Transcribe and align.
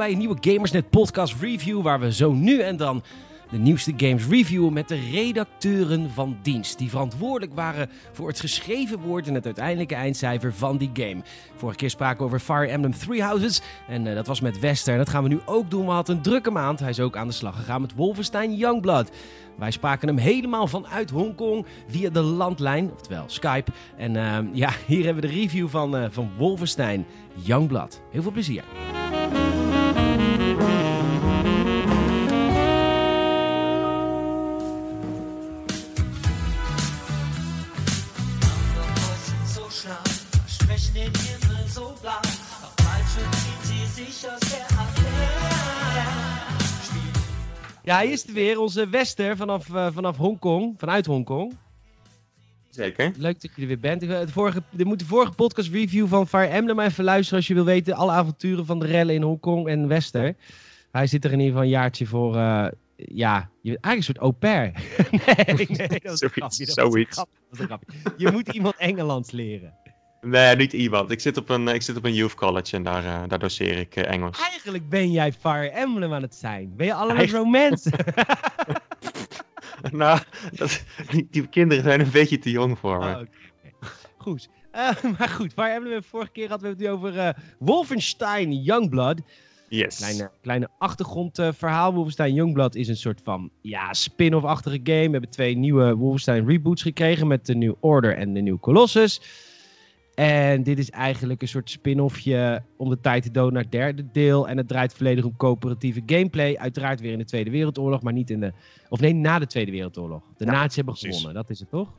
bij 0.00 0.12
een 0.12 0.18
nieuwe 0.18 0.36
Gamersnet 0.40 0.90
podcast 0.90 1.34
review 1.40 1.82
waar 1.82 2.00
we 2.00 2.12
zo 2.12 2.32
nu 2.32 2.60
en 2.60 2.76
dan 2.76 3.02
de 3.50 3.58
nieuwste 3.58 3.92
games 3.96 4.26
reviewen 4.26 4.72
met 4.72 4.88
de 4.88 5.00
redacteuren 5.10 6.10
van 6.10 6.38
dienst. 6.42 6.78
Die 6.78 6.88
verantwoordelijk 6.88 7.54
waren 7.54 7.90
voor 8.12 8.28
het 8.28 8.40
geschreven 8.40 8.98
woord 8.98 9.26
en 9.26 9.34
het 9.34 9.44
uiteindelijke 9.44 9.94
eindcijfer 9.94 10.54
van 10.54 10.76
die 10.76 10.90
game. 10.92 11.22
Vorige 11.56 11.78
keer 11.78 11.90
spraken 11.90 12.18
we 12.18 12.24
over 12.24 12.38
Fire 12.38 12.66
Emblem 12.66 12.92
Three 12.92 13.22
Houses 13.22 13.60
en 13.88 14.06
uh, 14.06 14.14
dat 14.14 14.26
was 14.26 14.40
met 14.40 14.58
Wester. 14.58 14.92
En 14.92 14.98
dat 14.98 15.08
gaan 15.08 15.22
we 15.22 15.28
nu 15.28 15.40
ook 15.44 15.70
doen. 15.70 15.84
We 15.84 15.90
hadden 15.90 16.16
een 16.16 16.22
drukke 16.22 16.50
maand. 16.50 16.80
Hij 16.80 16.90
is 16.90 17.00
ook 17.00 17.16
aan 17.16 17.28
de 17.28 17.34
slag 17.34 17.56
gegaan 17.56 17.80
met 17.80 17.94
Wolfenstein 17.94 18.54
Youngblood. 18.54 19.10
Wij 19.58 19.70
spraken 19.70 20.08
hem 20.08 20.16
helemaal 20.16 20.66
vanuit 20.66 21.10
Hongkong 21.10 21.66
via 21.88 22.10
de 22.10 22.22
landlijn, 22.22 22.90
oftewel 22.92 23.24
Skype. 23.26 23.72
En 23.96 24.14
uh, 24.14 24.38
ja, 24.52 24.70
hier 24.86 25.04
hebben 25.04 25.22
we 25.22 25.28
de 25.28 25.34
review 25.34 25.68
van, 25.68 25.96
uh, 25.96 26.04
van 26.10 26.30
Wolfenstein 26.36 27.06
Youngblood. 27.34 28.00
Heel 28.10 28.22
veel 28.22 28.32
plezier. 28.32 28.64
Ja, 47.90 47.96
hij 47.96 48.08
is 48.08 48.26
er 48.26 48.32
weer, 48.32 48.60
onze 48.60 48.88
Wester 48.88 49.36
vanaf, 49.36 49.68
uh, 49.68 49.86
vanaf 49.92 50.16
Hongkong, 50.16 50.74
vanuit 50.78 51.06
Hongkong. 51.06 51.56
Zeker. 52.70 53.12
Leuk 53.16 53.40
dat 53.40 53.50
je 53.56 53.62
er 53.62 53.68
weer 53.68 53.80
bent. 53.80 54.00
De 54.00 54.28
vorige, 54.28 54.62
de 54.70 54.84
moet 54.84 54.98
de 54.98 55.04
vorige 55.04 55.32
podcast 55.32 55.70
review 55.70 56.08
van 56.08 56.28
Fire 56.28 56.46
Emblem 56.46 56.80
even 56.80 57.04
luisteren 57.04 57.38
als 57.38 57.46
je 57.46 57.54
wil 57.54 57.64
weten. 57.64 57.94
Alle 57.94 58.12
avonturen 58.12 58.66
van 58.66 58.78
de 58.78 58.86
rellen 58.86 59.14
in 59.14 59.22
Hongkong 59.22 59.68
en 59.68 59.88
Wester. 59.88 60.36
Hij 60.90 61.06
zit 61.06 61.24
er 61.24 61.32
in 61.32 61.38
ieder 61.38 61.52
geval 61.52 61.64
een 61.64 61.74
jaartje 61.74 62.06
voor, 62.06 62.36
uh, 62.36 62.66
ja, 62.96 63.50
je 63.62 63.70
bent 63.70 63.84
eigenlijk 63.84 63.96
een 63.96 64.02
soort 64.02 64.18
au 64.18 64.32
pair. 64.32 64.72
nee, 65.46 65.66
nee, 65.68 66.00
dat 66.02 66.12
is 66.12 66.18
zoiets. 66.18 66.56
zoiets. 66.56 67.16
Dat 67.16 67.28
is 67.52 67.58
een 67.58 67.66
grapje. 67.66 67.92
Je 68.16 68.30
moet 68.30 68.48
iemand 68.48 68.76
Engelands 68.76 69.30
leren. 69.30 69.74
Nee, 70.20 70.56
niet 70.56 70.72
iemand. 70.72 71.10
Ik 71.10 71.20
zit 71.20 71.36
op 71.36 71.48
een, 71.48 71.68
ik 71.68 71.82
zit 71.82 71.96
op 71.96 72.04
een 72.04 72.14
youth 72.14 72.34
college 72.34 72.76
en 72.76 72.82
daar, 72.82 73.04
uh, 73.04 73.22
daar 73.28 73.38
doseer 73.38 73.78
ik 73.78 73.96
uh, 73.96 74.10
Engels. 74.10 74.40
Eigenlijk 74.40 74.88
ben 74.88 75.10
jij 75.10 75.32
Fire 75.32 75.70
Emblem 75.70 76.12
aan 76.12 76.22
het 76.22 76.34
zijn. 76.34 76.76
Ben 76.76 76.86
je 76.86 76.94
allemaal 76.94 77.26
romance? 77.26 77.90
nou, 79.92 80.20
dat, 80.52 80.84
die, 81.10 81.26
die, 81.30 81.46
kinderen 81.46 81.84
zijn 81.84 82.00
een 82.00 82.10
beetje 82.10 82.38
te 82.38 82.50
jong 82.50 82.78
voor 82.78 82.98
me. 82.98 83.04
Oh, 83.04 83.10
okay. 83.10 83.26
Goed. 84.16 84.48
Uh, 84.74 85.02
maar 85.18 85.28
goed, 85.28 85.52
Fire 85.52 85.70
Emblem, 85.70 86.02
vorige 86.02 86.30
keer 86.30 86.48
hadden 86.48 86.76
we 86.76 86.84
het 86.84 86.92
over 86.92 87.36
Wolfenstein 87.58 88.62
Youngblood. 88.62 89.20
Yes. 89.68 89.96
Kleine, 89.96 90.30
kleine 90.40 90.68
achtergrondverhaal. 90.78 91.94
Wolfenstein 91.94 92.34
Youngblood 92.34 92.74
is 92.74 92.88
een 92.88 92.96
soort 92.96 93.20
van 93.24 93.50
ja, 93.60 93.92
spin-off-achtige 93.92 94.80
game. 94.82 95.06
We 95.06 95.10
hebben 95.10 95.30
twee 95.30 95.56
nieuwe 95.56 95.94
Wolfenstein 95.94 96.46
reboots 96.46 96.82
gekregen 96.82 97.26
met 97.26 97.46
de 97.46 97.54
New 97.54 97.74
Order 97.80 98.16
en 98.16 98.34
de 98.34 98.40
New 98.40 98.60
Colossus. 98.60 99.20
En 100.20 100.62
dit 100.62 100.78
is 100.78 100.90
eigenlijk 100.90 101.42
een 101.42 101.48
soort 101.48 101.70
spin-offje 101.70 102.62
om 102.76 102.88
de 102.88 103.00
tijd 103.00 103.22
te 103.22 103.30
doden 103.30 103.52
naar 103.52 103.62
het 103.62 103.72
derde 103.72 104.10
deel. 104.12 104.48
En 104.48 104.56
het 104.56 104.68
draait 104.68 104.94
volledig 104.94 105.24
om 105.24 105.36
coöperatieve 105.36 106.02
gameplay. 106.06 106.56
Uiteraard 106.56 107.00
weer 107.00 107.12
in 107.12 107.18
de 107.18 107.24
Tweede 107.24 107.50
Wereldoorlog, 107.50 108.02
maar 108.02 108.12
niet 108.12 108.30
in 108.30 108.40
de... 108.40 108.52
Of 108.88 109.00
nee, 109.00 109.12
na 109.12 109.38
de 109.38 109.46
Tweede 109.46 109.70
Wereldoorlog. 109.70 110.22
De 110.36 110.44
ja, 110.44 110.50
nazi's 110.50 110.76
hebben 110.76 110.94
precies. 110.94 111.16
gewonnen, 111.16 111.42
dat 111.42 111.50
is 111.50 111.60
het 111.60 111.70
toch? 111.70 111.98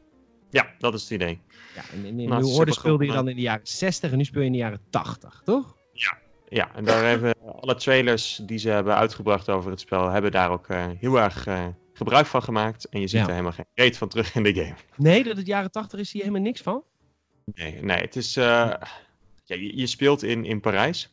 Ja, 0.49 0.67
dat 0.77 0.93
is 0.93 1.01
het 1.01 1.11
idee. 1.11 1.39
Ja, 1.75 1.81
en 1.93 2.05
in, 2.05 2.19
in 2.19 2.29
New 2.29 2.47
Order 2.47 2.73
speelde 2.73 3.05
je 3.05 3.11
dan 3.11 3.27
in 3.27 3.35
de 3.35 3.41
jaren 3.41 3.67
60 3.67 4.11
en 4.11 4.17
nu 4.17 4.23
speel 4.23 4.41
je 4.41 4.47
in 4.47 4.53
de 4.53 4.57
jaren 4.57 4.81
80, 4.89 5.41
toch? 5.45 5.75
Ja, 5.93 6.17
ja 6.49 6.75
en 6.75 6.85
daar 6.85 7.05
hebben 7.05 7.35
alle 7.61 7.75
trailers 7.75 8.41
die 8.45 8.57
ze 8.57 8.69
hebben 8.69 8.95
uitgebracht 8.95 9.49
over 9.49 9.71
het 9.71 9.79
spel... 9.79 10.09
hebben 10.09 10.31
daar 10.31 10.51
ook 10.51 10.67
uh, 10.67 10.85
heel 10.99 11.19
erg... 11.19 11.47
Uh, 11.47 11.65
gebruik 11.93 12.25
van 12.25 12.43
gemaakt. 12.43 12.89
En 12.89 12.99
je 12.99 13.07
ziet 13.07 13.19
ja. 13.19 13.25
er 13.25 13.31
helemaal 13.31 13.51
geen 13.51 13.65
reet 13.73 13.97
van 13.97 14.07
terug 14.07 14.35
in 14.35 14.43
de 14.43 14.53
game. 14.53 14.75
Nee, 14.95 15.23
dat 15.23 15.37
het 15.37 15.47
jaren 15.47 15.71
80 15.71 15.99
is 15.99 16.11
hier 16.11 16.21
helemaal 16.21 16.43
niks 16.43 16.61
van? 16.61 16.83
Nee, 17.55 17.83
nee 17.83 17.97
het 17.97 18.15
is. 18.15 18.37
Uh, 18.37 18.43
ja, 19.43 19.55
je, 19.55 19.77
je, 19.77 19.87
speelt 19.87 20.23
in, 20.23 20.45
in 20.45 20.59
Parijs. 20.59 21.09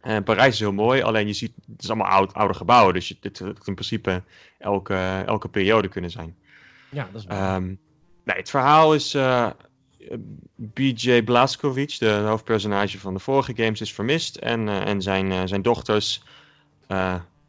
En 0.00 0.22
Parijs 0.22 0.52
is 0.52 0.60
heel 0.60 0.72
mooi, 0.72 1.02
alleen 1.02 1.26
je 1.26 1.32
ziet, 1.32 1.52
het 1.72 1.82
is 1.82 1.88
allemaal 1.88 2.10
oud, 2.10 2.34
oude 2.34 2.54
gebouwen, 2.54 2.94
dus 2.94 3.16
het 3.20 3.38
had 3.38 3.66
in 3.66 3.74
principe 3.74 4.22
elke, 4.58 5.22
elke 5.26 5.48
periode 5.48 5.88
kunnen 5.88 6.10
zijn. 6.10 6.36
Ja, 6.90 7.08
dat 7.12 7.20
is 7.20 7.26
waar. 7.26 7.56
Um, 7.56 7.78
nee, 8.24 8.36
het 8.36 8.50
verhaal 8.50 8.94
is. 8.94 9.14
Uh, 9.14 9.50
BJ 10.54 11.22
Blazkowicz, 11.22 11.98
de 11.98 12.10
hoofdpersonage 12.10 12.98
van 12.98 13.14
de 13.14 13.20
vorige 13.20 13.52
games, 13.56 13.80
is 13.80 13.92
vermist. 13.92 14.36
En, 14.36 14.66
uh, 14.66 14.86
en 14.86 15.02
zijn, 15.02 15.48
zijn 15.48 15.62
dochters, 15.62 16.22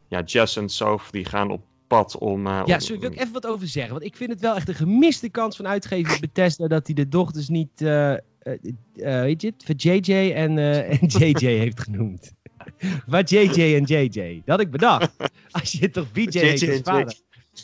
ja, 0.08 0.22
Jess 0.24 0.56
en 0.56 0.68
Soph, 0.68 1.10
die 1.10 1.24
gaan 1.24 1.50
op 1.50 1.62
pad 1.90 2.18
om... 2.18 2.46
Uh, 2.46 2.62
ja, 2.64 2.78
sorry, 2.78 3.00
wil 3.00 3.12
ik 3.12 3.18
even 3.18 3.32
wat 3.32 3.46
over 3.46 3.66
zeggen. 3.66 3.92
Want 3.92 4.04
ik 4.04 4.16
vind 4.16 4.30
het 4.30 4.40
wel 4.40 4.54
echt 4.54 4.68
een 4.68 4.74
gemiste 4.74 5.28
kans 5.28 5.56
van 5.56 5.66
uitgever 5.66 6.20
Bethesda 6.26 6.68
dat 6.68 6.86
hij 6.86 6.94
de 6.94 7.08
dochters 7.08 7.48
niet, 7.48 7.80
uh, 7.80 8.14
weet 8.92 9.42
je 9.42 9.54
het, 9.56 9.64
voor 9.64 9.74
JJ 9.74 10.32
en, 10.32 10.58
en 10.98 11.06
JJ 11.06 11.46
heeft 11.46 11.80
genoemd. 11.80 12.32
Waar 13.06 13.24
JJ 13.24 13.74
en 13.74 13.84
JJ. 13.84 14.34
Dat 14.44 14.56
had 14.56 14.60
ik 14.60 14.70
bedacht. 14.70 15.16
Als 15.50 15.72
je 15.72 15.90
toch 15.90 16.06
VJ 16.12 16.38
heet 16.38 16.68
als 16.68 16.80
vader. 16.82 17.16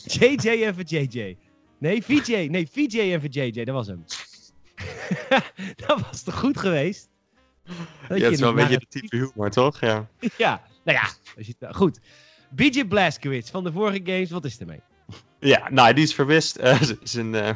JJ 0.03 0.63
en 0.63 0.75
voor 0.75 0.83
JJ. 0.83 1.37
Nee, 1.77 2.03
VJ. 2.03 2.47
Nee, 2.51 2.67
VJ 2.71 2.99
en 2.99 3.21
voor 3.21 3.29
JJ. 3.29 3.63
Dat 3.63 3.75
was 3.75 3.87
hem. 3.87 4.03
dat 5.87 6.01
was 6.01 6.23
toch 6.23 6.39
goed 6.39 6.57
geweest? 6.57 7.09
Dat 8.07 8.17
ja, 8.17 8.23
het 8.23 8.33
is 8.33 8.39
wel 8.39 8.49
een 8.49 8.55
beetje 8.55 8.77
de 8.77 8.85
type 8.89 9.15
humor, 9.15 9.49
toch? 9.49 9.79
Ja. 9.79 10.09
ja, 10.37 10.61
nou 10.83 10.97
ja. 10.97 11.71
Goed. 11.71 11.99
BJ 12.49 12.85
Blazkowicz 12.85 13.51
van 13.51 13.63
de 13.63 13.71
vorige 13.71 14.01
games, 14.03 14.31
wat 14.31 14.45
is 14.45 14.59
er 14.59 14.65
mee? 14.65 14.79
Ja, 15.39 15.69
nou, 15.69 15.93
die 15.93 16.03
is 16.03 16.13
verwist. 16.13 16.59
Uh, 16.59 16.81
zijn, 17.03 17.33
uh, 17.33 17.49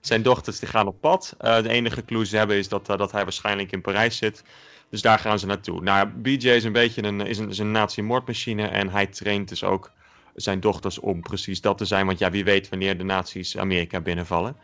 zijn 0.00 0.22
dochters 0.22 0.58
die 0.58 0.68
gaan 0.68 0.86
op 0.86 1.00
pad. 1.00 1.36
Uh, 1.40 1.62
de 1.62 1.68
enige 1.68 2.04
clue 2.04 2.26
ze 2.26 2.36
hebben 2.36 2.56
is 2.56 2.68
dat, 2.68 2.86
dat 2.86 3.12
hij 3.12 3.22
waarschijnlijk 3.22 3.72
in 3.72 3.80
Parijs 3.80 4.16
zit. 4.16 4.44
Dus 4.90 5.02
daar 5.02 5.18
gaan 5.18 5.38
ze 5.38 5.46
naartoe. 5.46 5.82
Nou, 5.82 6.08
BJ 6.08 6.48
is 6.48 6.64
een 6.64 6.72
beetje 6.72 7.02
een, 7.02 7.20
is 7.20 7.38
een, 7.38 7.48
is 7.48 7.58
een 7.58 7.70
nazi-moordmachine. 7.70 8.66
En 8.66 8.88
hij 8.88 9.06
traint 9.06 9.48
dus 9.48 9.64
ook 9.64 9.92
zijn 10.34 10.60
dochters 10.60 10.98
om 10.98 11.20
precies 11.20 11.60
dat 11.60 11.78
te 11.78 11.84
zijn. 11.84 12.06
Want 12.06 12.18
ja, 12.18 12.30
wie 12.30 12.44
weet 12.44 12.68
wanneer 12.68 12.98
de 12.98 13.04
nazi's 13.04 13.56
Amerika 13.56 14.00
binnenvallen. 14.00 14.56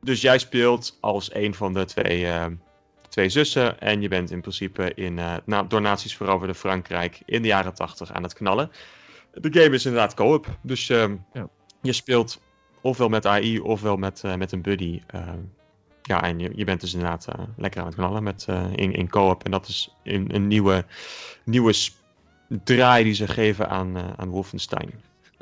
dus 0.00 0.20
jij 0.20 0.38
speelt 0.38 0.98
als 1.00 1.34
een 1.34 1.54
van 1.54 1.72
de 1.72 1.84
twee 1.84 2.26
twee 3.12 3.28
zussen. 3.28 3.80
En 3.80 4.00
je 4.00 4.08
bent 4.08 4.30
in 4.30 4.40
principe 4.40 4.94
in 4.94 5.18
uh, 5.18 5.34
na, 5.44 5.62
door 5.62 5.80
nazi's 5.80 6.16
veroverde 6.16 6.54
Frankrijk 6.54 7.22
in 7.24 7.42
de 7.42 7.48
jaren 7.48 7.74
80 7.74 8.12
aan 8.12 8.22
het 8.22 8.34
knallen. 8.34 8.70
De 9.32 9.60
game 9.60 9.74
is 9.74 9.84
inderdaad 9.84 10.14
co-op. 10.14 10.46
Dus 10.62 10.88
uh, 10.88 11.04
ja. 11.32 11.48
je 11.82 11.92
speelt 11.92 12.40
ofwel 12.80 13.08
met 13.08 13.26
AI 13.26 13.60
ofwel 13.60 13.96
met, 13.96 14.22
uh, 14.26 14.34
met 14.34 14.52
een 14.52 14.62
buddy. 14.62 15.00
ja, 16.02 16.22
en 16.22 16.38
je, 16.38 16.52
je 16.54 16.64
bent 16.64 16.80
dus 16.80 16.92
inderdaad 16.92 17.26
lekker 17.56 17.80
aan 17.80 17.86
het 17.86 17.94
knallen 17.94 18.22
met, 18.22 18.46
in, 18.74 18.92
in 18.92 19.08
co-op. 19.08 19.44
En 19.44 19.50
dat 19.50 19.68
is 19.68 19.94
een, 20.02 20.34
een 20.34 20.46
nieuwe, 20.46 20.84
nieuwe 21.44 21.74
draai 22.64 23.04
die 23.04 23.14
ze 23.14 23.28
geven 23.28 23.68
aan, 23.68 24.18
aan 24.18 24.28
Wolfenstein. 24.28 24.90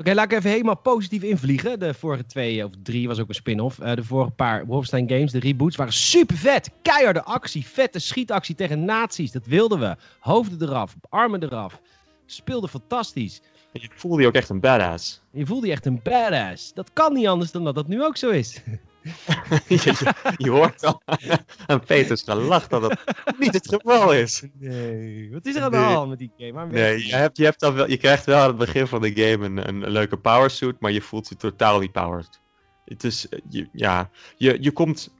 Oké, 0.01 0.09
okay, 0.09 0.21
laat 0.21 0.31
ik 0.31 0.37
even 0.37 0.51
helemaal 0.51 0.77
positief 0.77 1.23
invliegen. 1.23 1.79
De 1.79 1.93
vorige 1.93 2.25
twee 2.25 2.65
of 2.65 2.71
drie 2.83 3.07
was 3.07 3.19
ook 3.19 3.27
een 3.27 3.35
spin-off. 3.35 3.79
Uh, 3.79 3.93
de 3.93 4.03
vorige 4.03 4.31
paar 4.31 4.65
Wolfenstein 4.65 5.09
games, 5.09 5.31
de 5.31 5.39
reboots, 5.39 5.75
waren 5.75 5.93
super 5.93 6.37
vet. 6.37 6.69
Keiharde 6.81 7.23
actie, 7.23 7.65
vette 7.65 7.99
schietactie 7.99 8.55
tegen 8.55 8.85
nazi's. 8.85 9.31
Dat 9.31 9.45
wilden 9.45 9.79
we. 9.79 9.95
Hoofden 10.19 10.69
eraf, 10.69 10.95
armen 11.09 11.43
eraf. 11.43 11.81
Speelde 12.25 12.67
fantastisch. 12.67 13.41
Je 13.71 13.89
voelde 13.95 14.21
je 14.21 14.27
ook 14.27 14.33
echt 14.33 14.49
een 14.49 14.59
badass. 14.59 15.21
Je 15.31 15.45
voelde 15.45 15.67
je 15.67 15.71
echt 15.71 15.85
een 15.85 15.99
badass. 16.03 16.73
Dat 16.73 16.93
kan 16.93 17.13
niet 17.13 17.27
anders 17.27 17.51
dan 17.51 17.63
dat 17.63 17.75
dat 17.75 17.87
nu 17.87 18.03
ook 18.03 18.17
zo 18.17 18.29
is. 18.29 18.61
je, 19.67 20.13
je, 20.37 20.49
hoort 20.49 20.85
al 20.85 21.01
aan 21.67 21.85
Peters 21.85 22.21
gelacht 22.21 22.69
dat 22.69 22.81
het 22.81 23.39
niet 23.39 23.53
het 23.53 23.67
geval 23.67 24.13
is. 24.13 24.43
Nee, 24.59 25.29
wat 25.31 25.45
is 25.45 25.55
er 25.55 25.61
aan 25.61 25.71
de 25.71 25.77
hand 25.77 26.09
met 26.09 26.19
die 26.19 26.31
game? 26.37 26.65
nee, 26.65 27.07
je, 27.07 27.15
hebt, 27.15 27.37
je, 27.37 27.43
hebt 27.43 27.59
dan 27.59 27.73
wel, 27.73 27.89
je 27.89 27.97
krijgt 27.97 28.25
wel 28.25 28.41
aan 28.41 28.47
het 28.47 28.57
begin 28.57 28.87
van 28.87 29.01
de 29.01 29.11
game 29.15 29.45
een, 29.45 29.67
een, 29.67 29.81
een 29.81 29.91
leuke 29.91 30.17
powersuit, 30.17 30.79
maar 30.79 30.91
je 30.91 31.01
voelt 31.01 31.29
je 31.29 31.35
totaal 31.35 31.79
niet 31.79 31.91
powered. 31.91 32.41
Het 32.85 33.03
is, 33.03 33.27
je, 33.49 33.69
ja, 33.71 34.09
je, 34.35 34.57
je 34.61 34.71
komt 34.71 35.13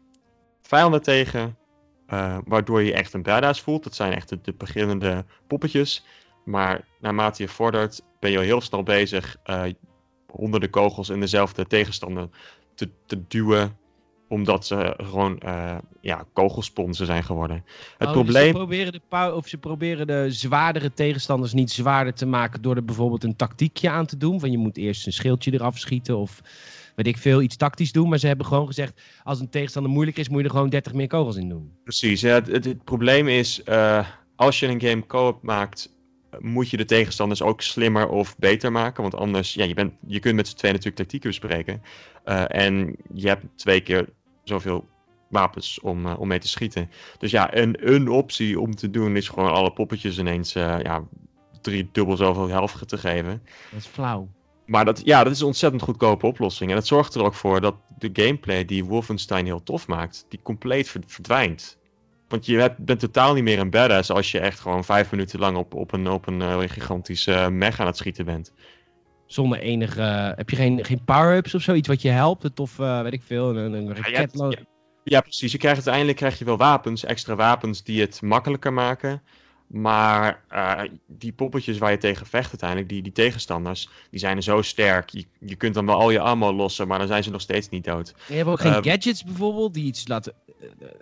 vijanden 0.62 1.02
tegen, 1.02 1.58
uh, 2.08 2.38
waardoor 2.46 2.82
je 2.82 2.94
echt 2.94 3.14
een 3.14 3.24
badass 3.24 3.62
voelt. 3.62 3.84
Dat 3.84 3.96
zijn 3.96 4.14
echt 4.14 4.30
de, 4.30 4.40
de, 4.42 4.54
beginnende 4.54 5.26
poppetjes. 5.48 6.06
Maar 6.46 6.88
naarmate 7.00 7.44
je 7.44 7.50
vordert, 7.50 8.02
ben 8.20 8.32
je 8.32 8.38
al 8.38 8.44
heel 8.44 8.62
snel 8.62 8.84
bezig 8.84 9.38
uh, 9.46 9.64
honderden 10.28 10.70
kogels 10.70 11.10
in 11.10 11.20
dezelfde 11.20 11.66
tegenstander 11.68 12.30
te, 12.82 12.90
te 13.06 13.28
duwen 13.28 13.78
omdat 14.28 14.66
ze 14.66 14.94
gewoon 14.98 15.42
uh, 15.46 15.78
ja, 16.02 16.26
kogelsponsen 16.34 17.06
zijn 17.06 17.24
geworden. 17.24 17.66
Het 17.98 18.08
oh, 18.08 18.14
probleem... 18.14 18.44
Dus 18.44 18.52
ze, 18.52 18.58
proberen 18.58 18.92
de 18.92 19.34
of 19.36 19.48
ze 19.48 19.58
proberen 19.58 20.08
de 20.08 20.26
zwaardere 20.32 20.94
tegenstanders 20.94 21.54
niet 21.54 21.72
zwaarder 21.72 22.14
te 22.14 22.26
maken 22.26 22.62
door 22.62 22.76
er 22.76 22.86
bijvoorbeeld 22.86 23.24
een 23.24 23.36
tactiekje 23.36 23.90
aan 23.90 24.06
te 24.06 24.18
doen. 24.18 24.40
Van 24.40 24.52
je 24.52 24.58
moet 24.58 24.78
eerst 24.78 25.06
een 25.06 25.14
schildje 25.14 25.54
eraf 25.54 25.78
schieten 25.78 26.18
of 26.18 26.42
weet 26.96 27.08
ik 27.08 27.18
veel, 27.18 27.42
iets 27.42 27.56
tactisch 27.56 27.92
doen. 27.92 28.10
Maar 28.10 28.18
ze 28.18 28.28
hebben 28.28 28.46
gewoon 28.46 28.68
gezegd, 28.68 29.02
als 29.24 29.40
een 29.40 29.50
tegenstander 29.50 29.92
moeilijk 29.92 30.18
is, 30.18 30.30
moet 30.30 30.40
je 30.40 30.46
er 30.46 30.52
gewoon 30.52 30.70
30 30.70 30.94
meer 30.94 31.08
kogels 31.08 31.36
in 31.36 31.50
doen. 31.50 31.72
Precies, 31.84 32.22
ja, 32.22 32.34
het, 32.34 32.48
het, 32.48 32.66
het 32.66 32.84
probleem 32.84 33.28
is, 33.28 33.62
uh, 33.70 34.08
als 34.36 34.60
je 34.60 34.68
een 34.68 34.82
game 34.82 35.06
co-op 35.06 35.44
maakt, 35.44 35.94
moet 36.40 36.70
je 36.70 36.78
de 36.78 36.86
tegenstanders 36.86 37.42
ook 37.42 37.62
slimmer 37.62 38.10
of 38.10 38.38
beter 38.38 38.72
maken. 38.72 39.02
Want 39.02 39.16
anders, 39.16 39.54
ja, 39.54 39.64
je, 39.64 39.74
bent, 39.74 39.94
je 40.08 40.20
kunt 40.20 40.36
met 40.36 40.48
z'n 40.48 40.56
twee 40.56 40.72
natuurlijk 40.72 40.98
tactieken 40.98 41.30
bespreken. 41.30 41.82
Uh, 42.26 42.44
en 42.48 42.96
je 43.14 43.28
hebt 43.28 43.46
twee 43.56 43.82
keer 43.82 44.10
zoveel 44.44 44.90
wapens 45.30 45.80
om, 45.80 46.06
uh, 46.06 46.20
om 46.20 46.28
mee 46.28 46.40
te 46.40 46.48
schieten. 46.48 46.90
Dus 47.18 47.32
ja, 47.32 47.56
een, 47.56 47.94
een 47.94 48.08
optie 48.08 48.60
om 48.60 48.76
te 48.76 48.90
doen 48.90 49.16
is 49.16 49.30
gewoon 49.30 49.52
alle 49.52 49.74
poppetjes 49.74 50.18
ineens 50.18 50.56
uh, 50.56 50.82
ja, 50.82 51.04
drie 51.62 51.90
dubbel 51.92 52.18
zoveel 52.18 52.48
helft 52.48 52.88
te 52.88 52.98
geven. 52.98 53.42
Dat 53.72 53.80
is 53.80 53.86
flauw. 53.86 54.28
Maar 54.66 54.86
dat, 54.86 55.02
ja, 55.04 55.24
dat 55.24 55.34
is 55.34 55.40
een 55.40 55.46
ontzettend 55.46 55.82
goedkope 55.82 56.26
oplossing. 56.26 56.70
En 56.70 56.76
dat 56.76 56.88
zorgt 56.88 57.16
er 57.16 57.24
ook 57.24 57.34
voor 57.34 57.62
dat 57.62 57.76
de 57.98 58.10
gameplay 58.14 58.66
die 58.66 58.86
Wolfenstein 58.86 59.46
heel 59.46 59.64
tof 59.64 59.88
maakt, 59.88 60.26
die 60.30 60.40
compleet 60.44 60.98
verdwijnt. 61.06 61.78
Want 62.32 62.46
je 62.46 62.74
bent 62.78 63.00
totaal 63.00 63.34
niet 63.34 63.44
meer 63.44 63.60
een 63.60 63.70
badass 63.70 64.12
als 64.12 64.32
je 64.32 64.40
echt 64.40 64.60
gewoon 64.60 64.84
vijf 64.84 65.12
minuten 65.12 65.40
lang 65.40 65.58
op, 65.58 65.74
op 65.74 65.94
een, 65.94 66.10
op 66.10 66.28
een 66.28 66.40
uh, 66.40 66.60
gigantische 66.60 67.32
uh, 67.32 67.48
mech 67.48 67.80
aan 67.80 67.86
het 67.86 67.98
schieten 67.98 68.26
bent. 68.26 68.54
Zonder 69.26 69.60
enige. 69.60 70.00
Uh, 70.00 70.30
heb 70.36 70.50
je 70.50 70.56
geen, 70.56 70.86
geen 70.86 71.04
power-ups 71.04 71.56
of 71.56 71.62
zoiets 71.62 71.88
wat 71.88 72.02
je 72.02 72.10
helpt? 72.10 72.60
Of 72.60 72.76
weet 72.76 73.14
ik 73.14 73.24
veel, 73.26 73.58
een, 73.58 73.74
een 73.74 73.96
raket. 73.96 74.32
Ja, 74.34 74.50
ja, 74.50 74.58
ja, 75.04 75.22
precies. 75.22 75.52
Je 75.52 75.58
krijgt 75.58 75.78
uiteindelijk 75.78 76.18
krijg 76.18 76.40
je 76.40 76.46
wel 76.46 76.58
wapens, 76.58 77.04
extra 77.04 77.36
wapens 77.36 77.84
die 77.84 78.02
het 78.02 78.22
makkelijker 78.22 78.74
maken. 78.74 79.22
Maar 79.68 80.44
uh, 80.52 80.82
die 81.08 81.32
poppetjes 81.32 81.78
waar 81.78 81.92
je 81.92 81.98
tegen 81.98 82.26
vecht 82.26 82.50
uiteindelijk, 82.50 82.90
die, 82.90 83.02
die 83.02 83.12
tegenstanders, 83.12 83.90
die 84.10 84.20
zijn 84.20 84.44
zo 84.44 84.62
sterk. 84.62 85.10
Je, 85.10 85.26
je 85.40 85.56
kunt 85.56 85.74
dan 85.74 85.86
wel 85.86 86.00
al 86.00 86.10
je 86.10 86.20
ammo 86.20 86.54
lossen, 86.54 86.88
maar 86.88 87.00
dan 87.00 87.08
zijn 87.08 87.24
ze 87.24 87.30
nog 87.30 87.42
steeds 87.42 87.70
niet 87.70 87.84
dood. 87.84 88.14
Je 88.28 88.34
hebt 88.34 88.50
ook 88.50 88.60
geen 88.60 88.72
uh, 88.72 88.92
gadgets 88.92 89.24
bijvoorbeeld, 89.24 89.74
die 89.74 89.86
iets 89.86 90.08
laten 90.08 90.34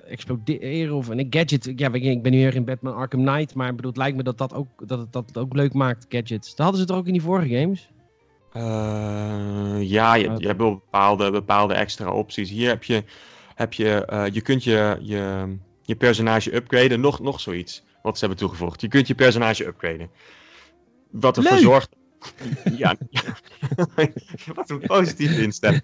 exploderen. 0.08 0.96
Of 0.96 1.08
een 1.08 1.28
gadget, 1.30 1.72
ja, 1.76 1.94
ik 1.94 2.22
ben 2.22 2.32
nu 2.32 2.44
erg 2.44 2.56
in 2.56 2.66
Batman 2.66 2.96
Arkham 2.96 3.26
Knight, 3.26 3.56
maar 3.56 3.76
bedoel, 3.76 3.92
het 3.92 4.00
lijkt 4.00 4.18
me 4.18 4.24
dat 4.24 4.38
dat 4.38 4.54
ook, 4.54 4.88
dat 4.88 5.00
het, 5.00 5.14
dat 5.14 5.24
het 5.28 5.38
ook 5.38 5.54
leuk 5.54 5.74
maakt, 5.74 6.06
gadgets. 6.10 6.50
Dat 6.50 6.58
hadden 6.58 6.76
ze 6.76 6.82
het 6.82 6.90
er 6.90 6.98
ook 6.98 7.08
in 7.08 7.14
die 7.14 7.22
vorige 7.22 7.60
games? 7.60 7.90
ja, 9.80 10.16
je, 10.16 10.36
je 10.38 10.48
hebt 10.48 10.60
wel 10.60 10.72
bepaalde, 10.72 11.32
bepaalde 11.32 11.74
extra 11.74 12.12
opties. 12.12 12.50
Hier 12.50 12.70
heb 12.70 12.84
je, 12.84 13.04
heb 13.56 13.74
je, 13.74 14.30
je 14.32 14.42
kunt 14.42 14.64
je, 14.64 14.98
je, 15.02 15.56
je 15.82 15.96
personage 15.96 16.56
upgraden, 16.56 17.00
nog, 17.00 17.20
nog 17.20 17.40
zoiets 17.40 17.84
wat 18.02 18.14
ze 18.14 18.26
hebben 18.26 18.38
toegevoegd. 18.44 18.82
Je 18.82 18.88
kunt 18.88 19.08
je 19.08 19.16
personage 19.16 19.66
upgraden. 19.66 20.10
Wat 21.12 21.38
ervoor 21.38 21.58
zorgt. 21.58 21.96
Ja, 22.78 22.96
wat 24.56 24.70
een 24.70 24.80
positieve 24.80 25.42
instelling. 25.42 25.84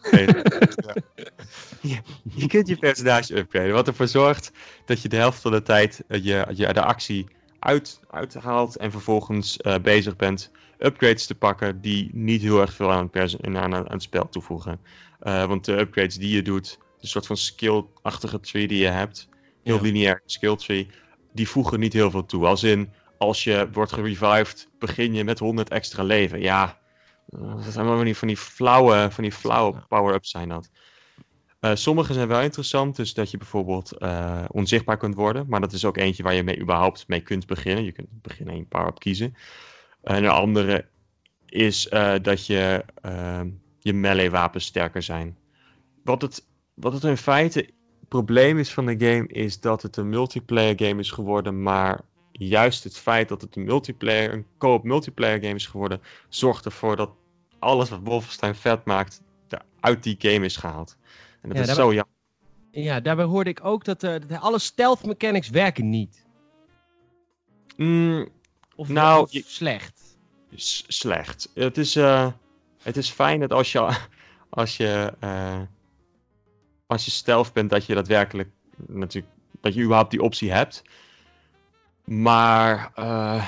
Ja. 1.82 2.02
Je 2.36 2.48
kunt 2.48 2.68
je 2.68 2.76
personage 2.76 3.38
upgraden. 3.38 3.74
Wat 3.74 3.88
ervoor 3.88 4.08
zorgt 4.08 4.52
dat 4.86 5.02
je 5.02 5.10
de 5.10 5.16
helft 5.16 5.42
van 5.42 5.52
de 5.52 5.62
tijd 5.62 6.04
uh, 6.08 6.24
je, 6.24 6.46
je 6.54 6.74
de 6.74 6.84
actie 6.84 7.28
uit, 7.60 8.00
uithaalt 8.10 8.76
en 8.76 8.92
vervolgens 8.92 9.60
uh, 9.62 9.76
bezig 9.78 10.16
bent 10.16 10.52
upgrades 10.80 11.26
te 11.26 11.36
pakken 11.36 11.82
die 11.82 12.10
niet 12.14 12.42
heel 12.42 12.62
erg 12.62 12.74
veel 12.74 12.92
aan 12.92 13.10
het, 13.14 13.38
aan, 13.42 13.58
aan, 13.58 13.74
aan 13.74 13.86
het 13.88 14.02
spel 14.02 14.30
toevoegen. 14.30 14.80
Uh, 15.24 15.46
want 15.46 15.66
de 15.66 15.80
upgrades 15.80 16.16
die 16.16 16.36
je 16.36 16.42
doet, 16.42 16.78
een 17.02 17.08
soort 17.08 17.26
van 17.26 17.38
skill-achtige 17.38 18.40
tree 18.40 18.68
die 18.68 18.80
je 18.80 18.88
hebt, 18.88 19.30
heel 19.64 19.76
ja. 19.76 19.82
lineair 19.82 20.22
skill 20.26 20.56
tree, 20.56 20.88
die 21.34 21.48
voegen 21.48 21.80
niet 21.80 21.94
heel 21.94 22.12
veel 22.12 22.26
toe. 22.26 22.46
Als 22.46 22.64
in, 22.64 22.90
als 23.18 23.44
je 23.44 23.70
wordt 23.72 23.94
gerevived, 23.94 24.70
begin 24.80 25.14
je 25.14 25.24
met 25.24 25.40
100 25.40 25.70
extra 25.70 26.04
leven. 26.04 26.42
Ja, 26.42 26.78
dat 27.26 27.74
zijn 27.74 27.86
wel 27.86 27.96
van 27.96 28.06
die, 28.06 28.18
van 28.18 28.28
die 28.28 28.38
flauwe, 28.38 29.08
van 29.12 29.24
die 29.24 29.34
flauwe 29.34 29.84
power-ups 29.88 30.30
zijn 30.30 30.50
dat. 30.50 30.70
Uh, 31.62 31.72
sommige 31.74 32.14
zijn 32.14 32.28
wel 32.28 32.42
interessant, 32.42 32.96
dus 32.96 33.14
dat 33.14 33.32
je 33.32 33.38
bijvoorbeeld 33.38 33.94
uh, 34.00 34.44
onzichtbaar 34.48 34.98
kunt 34.98 35.16
worden. 35.16 35.46
Maar 35.48 35.62
dat 35.62 35.74
is 35.74 35.86
ook 35.86 35.98
eentje 35.98 36.24
waar 36.24 36.34
je 36.34 36.44
mee 36.44 36.60
überhaupt 36.60 37.08
mee 37.08 37.22
kunt 37.22 37.46
beginnen. 37.46 37.84
Je 37.84 37.92
kunt 37.92 38.08
beginnen 38.22 38.56
een 38.56 38.68
power-up 38.68 39.00
kiezen. 39.00 39.36
En 40.04 40.24
een 40.24 40.30
andere 40.30 40.86
is 41.46 41.88
uh, 41.92 42.14
dat 42.22 42.46
je 42.46 42.86
je 43.80 43.94
melee 43.94 44.32
wapens 44.32 44.66
sterker 44.66 45.04
zijn. 45.04 45.38
Wat 46.04 46.22
het, 46.22 46.48
wat 46.74 46.94
het 46.94 47.04
in 47.04 47.18
feite 47.18 47.70
probleem 48.08 48.58
is 48.58 48.74
van 48.74 48.86
de 48.86 49.06
game 49.06 49.28
is 49.28 49.60
dat 49.60 49.82
het 49.82 49.98
een 49.98 50.10
multiplayer 50.10 50.74
game 50.78 51.00
is 51.00 51.12
geworden, 51.12 51.62
maar 51.62 52.02
juist 52.38 52.84
het 52.84 52.98
feit 52.98 53.30
dat 53.30 53.42
het 53.42 53.56
een 53.56 53.64
multiplayer, 53.64 54.34
een 54.34 54.46
co-op 54.58 54.84
multiplayer 54.84 55.40
game 55.40 55.56
is 55.56 55.68
geworden, 55.68 56.02
zorgt 56.30 56.66
ervoor 56.66 56.96
dat 56.96 57.12
alles 57.60 57.90
wat 57.90 58.00
Wolfenstein 58.04 58.56
vet 58.56 58.86
maakt, 58.86 59.22
uit 59.80 60.04
die 60.04 60.16
game 60.20 60.46
is 60.46 60.58
gehaald. 60.58 60.98
En 61.42 61.50
dat 61.50 61.58
ja, 61.58 61.64
is 61.64 61.68
daarbij, 61.68 61.86
zo 61.86 61.94
jammer. 61.94 62.14
Ja, 62.72 63.00
daarbij 63.00 63.26
hoorde 63.26 63.50
ik 63.50 63.64
ook 63.64 63.84
dat, 63.84 64.04
uh, 64.04 64.12
dat 64.12 64.40
alle 64.40 64.60
stealth 64.60 65.06
mechanics 65.06 65.50
werken 65.50 65.90
niet. 65.90 66.26
Mm, 67.76 68.30
of, 68.76 68.90
nou, 68.90 69.22
of 69.22 69.30
slecht. 69.46 70.18
Slecht. 70.88 71.50
Het 71.54 71.78
is, 71.78 71.96
uh, 71.96 72.32
het 72.82 72.98
is 72.98 73.10
fijn 73.10 73.40
dat 73.40 73.52
als 73.52 73.72
je, 73.72 73.98
als 74.50 74.78
je 74.78 75.14
uh, 75.24 75.62
als 76.88 77.06
je 77.06 77.12
stealth 77.12 77.54
bent, 77.54 77.70
dat 77.70 77.86
je 77.86 77.94
daadwerkelijk 77.94 78.50
natuurlijk, 78.88 79.34
dat 79.62 79.74
je 79.74 79.82
überhaupt 79.82 80.12
die 80.12 80.22
optie 80.22 80.52
hebt. 80.52 80.84
Maar 82.06 82.92
uh, 83.00 83.48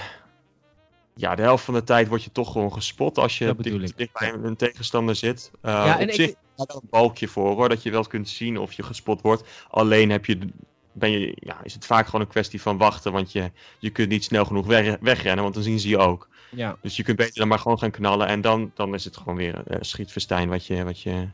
ja, 1.15 1.35
de 1.35 1.41
helft 1.41 1.63
van 1.63 1.73
de 1.73 1.83
tijd 1.83 2.07
word 2.07 2.23
je 2.23 2.31
toch 2.31 2.51
gewoon 2.51 2.73
gespot 2.73 3.17
als 3.17 3.37
je 3.37 3.55
dicht, 3.95 4.19
bij 4.19 4.33
een 4.33 4.55
tegenstander 4.55 5.15
zit. 5.15 5.51
Uh, 5.61 5.71
ja, 5.71 5.99
op 5.99 6.11
zich 6.11 6.29
ik... 6.29 6.37
is 6.55 6.65
er 6.67 6.75
een 6.75 6.87
balkje 6.89 7.27
voor 7.27 7.55
hoor, 7.55 7.69
dat 7.69 7.83
je 7.83 7.91
wel 7.91 8.03
kunt 8.03 8.29
zien 8.29 8.57
of 8.57 8.73
je 8.73 8.83
gespot 8.83 9.21
wordt. 9.21 9.43
Alleen 9.69 10.09
heb 10.09 10.25
je, 10.25 10.39
ben 10.91 11.11
je, 11.11 11.37
ja, 11.39 11.63
is 11.63 11.73
het 11.73 11.85
vaak 11.85 12.05
gewoon 12.05 12.21
een 12.21 12.27
kwestie 12.27 12.61
van 12.61 12.77
wachten, 12.77 13.11
want 13.11 13.31
je, 13.31 13.51
je 13.79 13.89
kunt 13.89 14.09
niet 14.09 14.23
snel 14.23 14.45
genoeg 14.45 14.65
weg, 14.65 14.97
wegrennen, 15.01 15.43
want 15.43 15.55
dan 15.55 15.63
zien 15.63 15.79
ze 15.79 15.89
je 15.89 15.97
ook. 15.97 16.29
Ja. 16.51 16.77
Dus 16.81 16.95
je 16.95 17.03
kunt 17.03 17.17
beter 17.17 17.35
dan 17.35 17.47
maar 17.47 17.59
gewoon 17.59 17.79
gaan 17.79 17.91
knallen 17.91 18.27
en 18.27 18.41
dan, 18.41 18.71
dan 18.73 18.93
is 18.93 19.05
het 19.05 19.17
gewoon 19.17 19.35
weer 19.35 19.63
uh, 19.67 19.77
schietverstijn 19.79 20.49
wat 20.49 20.65
je, 20.65 20.83
wat 20.83 21.01
je 21.01 21.27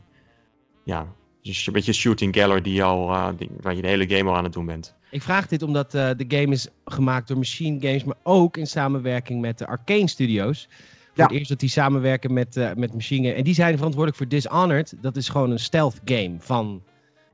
ja, 0.84 1.14
dus 1.42 1.68
een 1.68 1.74
beetje 1.74 1.94
shooting 1.94 2.36
gallery 2.36 2.62
die 2.62 2.84
al, 2.84 3.10
uh, 3.10 3.30
die, 3.38 3.50
waar 3.62 3.76
je 3.76 3.82
de 3.82 3.88
hele 3.88 4.10
game 4.10 4.30
al 4.30 4.36
aan 4.36 4.44
het 4.44 4.54
doen 4.54 4.66
bent. 4.66 4.96
Ik 5.14 5.22
vraag 5.22 5.48
dit 5.48 5.62
omdat 5.62 5.96
uh, 5.96 6.10
de 6.18 6.26
game 6.28 6.54
is 6.54 6.68
gemaakt 6.86 7.28
door 7.28 7.38
Machine 7.38 7.80
Games, 7.80 8.04
maar 8.04 8.16
ook 8.24 8.58
in 8.58 8.68
samenwerking 8.68 9.42
met 9.42 9.58
de 9.58 9.68
Arcane 9.68 10.08
Studios. 10.08 10.68
Voor 10.70 11.12
ja. 11.14 11.24
het 11.24 11.32
eerst 11.32 11.50
dat 11.50 11.60
die 11.60 11.70
samenwerken 11.70 12.34
met, 12.34 12.56
uh, 12.56 12.74
met 12.74 12.94
Machine 12.94 13.22
Games. 13.22 13.38
En 13.38 13.44
die 13.44 13.54
zijn 13.54 13.76
verantwoordelijk 13.76 14.18
voor 14.18 14.28
Dishonored. 14.28 14.94
Dat 15.02 15.16
is 15.16 15.30
gewoon 15.30 15.52
een 15.52 15.60
stealth 15.60 16.00
game 16.06 16.36
van 16.40 16.84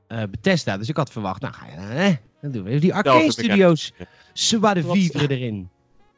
Bethesda. 0.08 0.76
Dus 0.76 0.88
ik 0.88 0.96
had 0.96 1.10
verwacht, 1.10 1.40
nou 1.40 1.54
ga 1.54 1.66
je 1.66 1.72
eh, 1.72 2.14
dan 2.40 2.50
doen 2.50 2.62
we 2.62 2.78
die 2.78 2.94
Arcane 2.94 3.32
Studios. 3.32 3.92
Zwa 4.32 4.74
de 4.74 4.82
vivre 4.82 5.28
erin. 5.28 5.68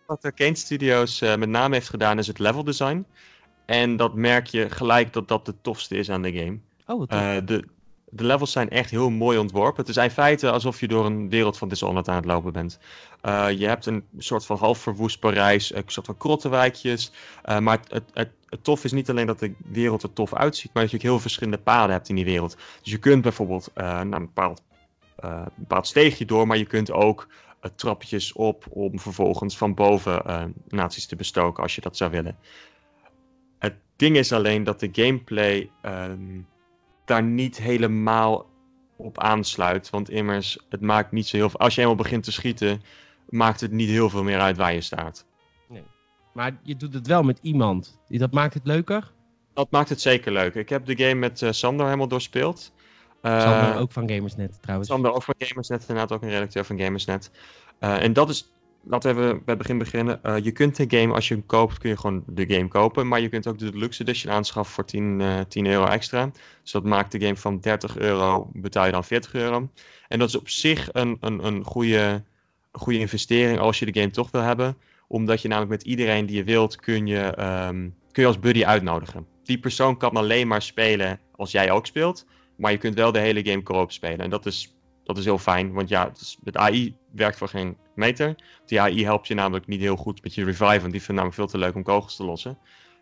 Wat 0.07 0.25
Arcane 0.25 0.57
Studios 0.57 1.21
met 1.21 1.49
name 1.49 1.75
heeft 1.75 1.89
gedaan 1.89 2.19
is 2.19 2.27
het 2.27 2.39
level 2.39 2.65
design. 2.65 3.07
En 3.67 3.97
dat 3.97 4.15
merk 4.15 4.47
je 4.47 4.71
gelijk 4.71 5.13
dat 5.13 5.29
dat 5.29 5.47
de 5.47 5.55
tofste 5.61 5.97
is 5.97 6.11
aan 6.11 6.23
de 6.23 6.33
game. 6.33 6.59
Oh, 6.87 6.99
wat 6.99 7.11
de, 7.49 7.65
de 8.15 8.25
levels 8.25 8.53
zijn 8.53 8.71
echt 8.71 8.91
heel 8.91 9.11
mooi 9.11 9.39
ontworpen. 9.39 9.81
Het 9.85 9.97
is 9.97 10.03
in 10.03 10.11
feite 10.11 10.51
alsof 10.51 10.81
je 10.81 10.89
door 10.89 11.07
een 11.07 11.29
wereld 11.29 11.59
van 11.59 11.69
Dishonored 11.69 12.09
aan 12.09 12.17
het 12.17 12.25
lopen 12.25 12.53
bent. 12.53 12.79
Uh, 13.23 13.51
je 13.51 13.67
hebt 13.67 13.87
een 13.87 14.05
soort 14.19 14.47
van 14.47 14.57
half 14.57 14.79
verwoest 14.79 15.19
Parijs, 15.19 15.75
een 15.75 15.83
soort 15.87 16.07
van 16.07 16.17
krottenwijkjes. 16.17 17.13
Uh, 17.45 17.59
maar 17.59 17.81
het, 17.89 18.05
het, 18.13 18.31
tof 18.63 18.85
is 18.85 18.93
niet 18.93 19.11
alleen 19.11 19.27
dat 19.27 19.39
de 19.39 19.55
wereld 19.65 20.03
er 20.03 20.13
tof 20.13 20.35
uitziet, 20.35 20.71
maar 20.73 20.83
dat 20.83 20.91
je 20.91 20.97
ook 20.97 21.03
heel 21.03 21.19
verschillende 21.19 21.59
paden 21.59 21.93
hebt 21.95 22.09
in 22.09 22.15
die 22.15 22.25
wereld. 22.25 22.57
Dus 22.83 22.93
je 22.93 22.99
kunt 22.99 23.23
bijvoorbeeld 23.23 23.71
uh, 23.75 23.85
naar 23.85 24.21
een 24.21 24.31
bepaald, 24.35 24.63
een 25.69 25.85
steegje 25.85 26.25
door, 26.25 26.47
maar 26.47 26.59
je 26.59 26.67
kunt 26.67 26.91
ook 26.91 27.29
trapjes 27.77 28.33
op 28.33 28.65
om 28.71 28.99
vervolgens 28.99 29.57
van 29.57 29.75
boven 29.75 30.55
naties 30.69 31.07
te 31.07 31.17
bestoken 31.17 31.63
als 31.63 31.75
je 31.75 31.81
dat 31.81 31.97
zou 31.97 32.11
willen. 32.11 32.37
Het 33.59 33.75
ding 33.97 34.17
is 34.17 34.33
alleen 34.33 34.65
dat 34.65 34.81
de 34.81 34.89
gameplay 34.93 35.71
um, 35.83 36.47
daar 37.05 37.23
niet 37.23 37.57
helemaal 37.57 38.47
op 38.97 39.19
aansluit. 39.19 39.91
Want 39.91 40.11
immers, 40.11 40.59
het 40.69 40.81
maakt 40.81 41.13
niet 41.13 41.27
zo 41.27 41.37
heel 41.37 41.51
veel. 41.51 41.61
Als 41.61 41.75
je 41.75 41.81
eenmaal 41.81 41.97
begint 41.97 42.25
te 42.25 42.33
schieten, 42.33 42.83
maakt 43.29 43.61
het 43.61 43.73
niet 43.73 43.89
heel 43.89 44.11
veel 44.11 44.23
meer 44.23 44.41
uit 44.41 44.57
waar 44.57 44.75
je 44.75 44.81
staat. 44.81 45.27
Nee. 45.69 45.85
Maar 46.33 46.57
je 46.63 46.77
doet 46.77 46.95
het 46.95 47.07
wel 47.07 47.23
met 47.23 47.39
iemand. 47.43 47.99
Dat 48.09 48.33
maakt 48.33 48.55
het 48.55 48.67
leuker? 48.67 49.13
Dat 49.55 49.71
maakt 49.71 49.89
het 49.89 50.01
zeker 50.01 50.33
leuk. 50.33 50.55
Ik 50.55 50.69
heb 50.69 50.87
de 50.87 50.97
game 50.97 51.15
met 51.15 51.41
uh, 51.41 51.51
Sander 51.51 51.87
helemaal 51.87 52.09
doorspeeld. 52.09 52.73
Uh, 53.23 53.41
Sander 53.41 53.77
ook 53.77 53.93
van 53.93 54.11
Gamersnet 54.11 54.59
trouwens. 54.63 54.89
Sander 54.89 55.13
ook 55.13 55.23
van 55.23 55.35
Gamersnet, 55.39 55.81
inderdaad 55.81 56.13
ook 56.13 56.23
een 56.23 56.29
redacteur 56.29 56.65
van 56.65 56.81
Gamersnet. 56.81 57.31
Uh, 57.81 58.03
en 58.03 58.13
dat 58.13 58.29
is 58.29 58.52
laten 58.85 59.15
we 59.15 59.23
bij 59.23 59.43
het 59.45 59.59
begin 59.59 59.79
beginnen. 59.79 60.21
Uh, 60.23 60.39
je 60.39 60.53
kunt 60.53 60.77
de 60.77 60.99
game, 60.99 61.15
als 61.15 61.29
je 61.29 61.35
hem 61.35 61.47
koopt, 61.47 61.79
kun 61.79 61.91
je 61.91 61.97
gewoon 61.97 62.25
de 62.27 62.55
game 62.55 62.69
kopen. 62.69 63.09
Maar 63.09 63.21
je 63.21 63.29
kunt 63.29 63.47
ook 63.47 63.59
de 63.59 63.71
Deluxe 63.71 64.03
Edition 64.03 64.33
aanschaffen 64.33 64.75
voor 64.75 64.85
10, 64.85 65.21
uh, 65.21 65.41
10 65.41 65.67
euro 65.67 65.87
extra. 65.87 66.31
Dus 66.63 66.73
dat 66.73 66.85
maakt 66.85 67.13
de 67.13 67.21
game 67.21 67.37
van 67.37 67.61
30 67.61 67.97
euro, 67.97 68.51
betaal 68.53 68.87
je 68.87 68.93
dan 68.93 69.05
40 69.05 69.35
euro. 69.35 69.69
En 70.09 70.19
dat 70.19 70.29
is 70.29 70.37
op 70.37 70.49
zich 70.49 70.89
een, 70.93 71.17
een, 71.21 71.47
een 71.47 71.65
goede, 71.65 72.23
goede 72.73 72.99
investering 72.99 73.59
als 73.59 73.79
je 73.79 73.93
de 73.93 74.01
game 74.01 74.13
toch 74.13 74.31
wil 74.31 74.43
hebben. 74.43 74.77
Omdat 75.07 75.43
je 75.43 75.49
namelijk 75.49 75.73
met 75.73 75.83
iedereen 75.83 76.27
die 76.27 76.37
je 76.37 76.45
wilt, 76.45 76.77
kun 76.77 77.07
je, 77.07 77.25
um, 77.69 77.95
kun 78.13 78.23
je 78.23 78.27
als 78.27 78.39
buddy 78.39 78.65
uitnodigen. 78.65 79.27
Die 79.45 79.59
persoon 79.59 79.97
kan 79.97 80.13
alleen 80.13 80.49
maar 80.49 80.63
spelen 80.63 81.21
als 81.37 81.51
jij 81.51 81.71
ook 81.71 81.87
speelt. 81.87 82.27
Maar 82.57 82.73
je 82.73 82.79
kunt 82.79 82.95
wel 82.95 83.13
de 83.13 83.19
hele 83.19 83.45
game 83.45 83.63
co-op 83.63 83.93
spelen. 83.93 84.19
En 84.19 84.31
dat 84.31 84.47
is 84.47 84.75
dat 85.05 85.19
is 85.19 85.25
heel 85.25 85.39
fijn, 85.39 85.73
want 85.73 85.89
ja, 85.89 86.09
het, 86.09 86.21
is, 86.21 86.39
het 86.45 86.57
AI 86.57 86.95
werkt 87.11 87.39
voor 87.39 87.49
geen 87.49 87.77
meter. 87.95 88.35
Die 88.67 88.81
AI 88.81 89.05
helpt 89.05 89.27
je 89.27 89.35
namelijk 89.35 89.67
niet 89.67 89.81
heel 89.81 89.97
goed 89.97 90.23
met 90.23 90.35
je 90.35 90.45
revive, 90.45 90.81
want 90.81 90.93
die 90.93 91.03
vindt 91.03 91.09
namelijk 91.09 91.35
veel 91.35 91.47
te 91.47 91.59
leuk 91.59 91.75
om 91.75 91.83
kogels 91.83 92.17
te 92.17 92.25
lossen. 92.25 92.59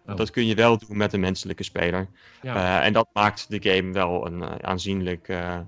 Oh. 0.06 0.16
Dat 0.16 0.30
kun 0.30 0.46
je 0.46 0.54
wel 0.54 0.78
doen 0.78 0.96
met 0.96 1.12
een 1.12 1.20
menselijke 1.20 1.62
speler. 1.62 2.08
Ja. 2.42 2.54
Eh, 2.80 2.86
en 2.86 2.92
dat 2.92 3.08
maakt 3.12 3.46
de 3.48 3.70
game 3.70 3.92
wel 3.92 4.26
een 4.26 4.42
eh, 4.42 4.54
aanzienlijk 4.60 5.28
eh, 5.28 5.58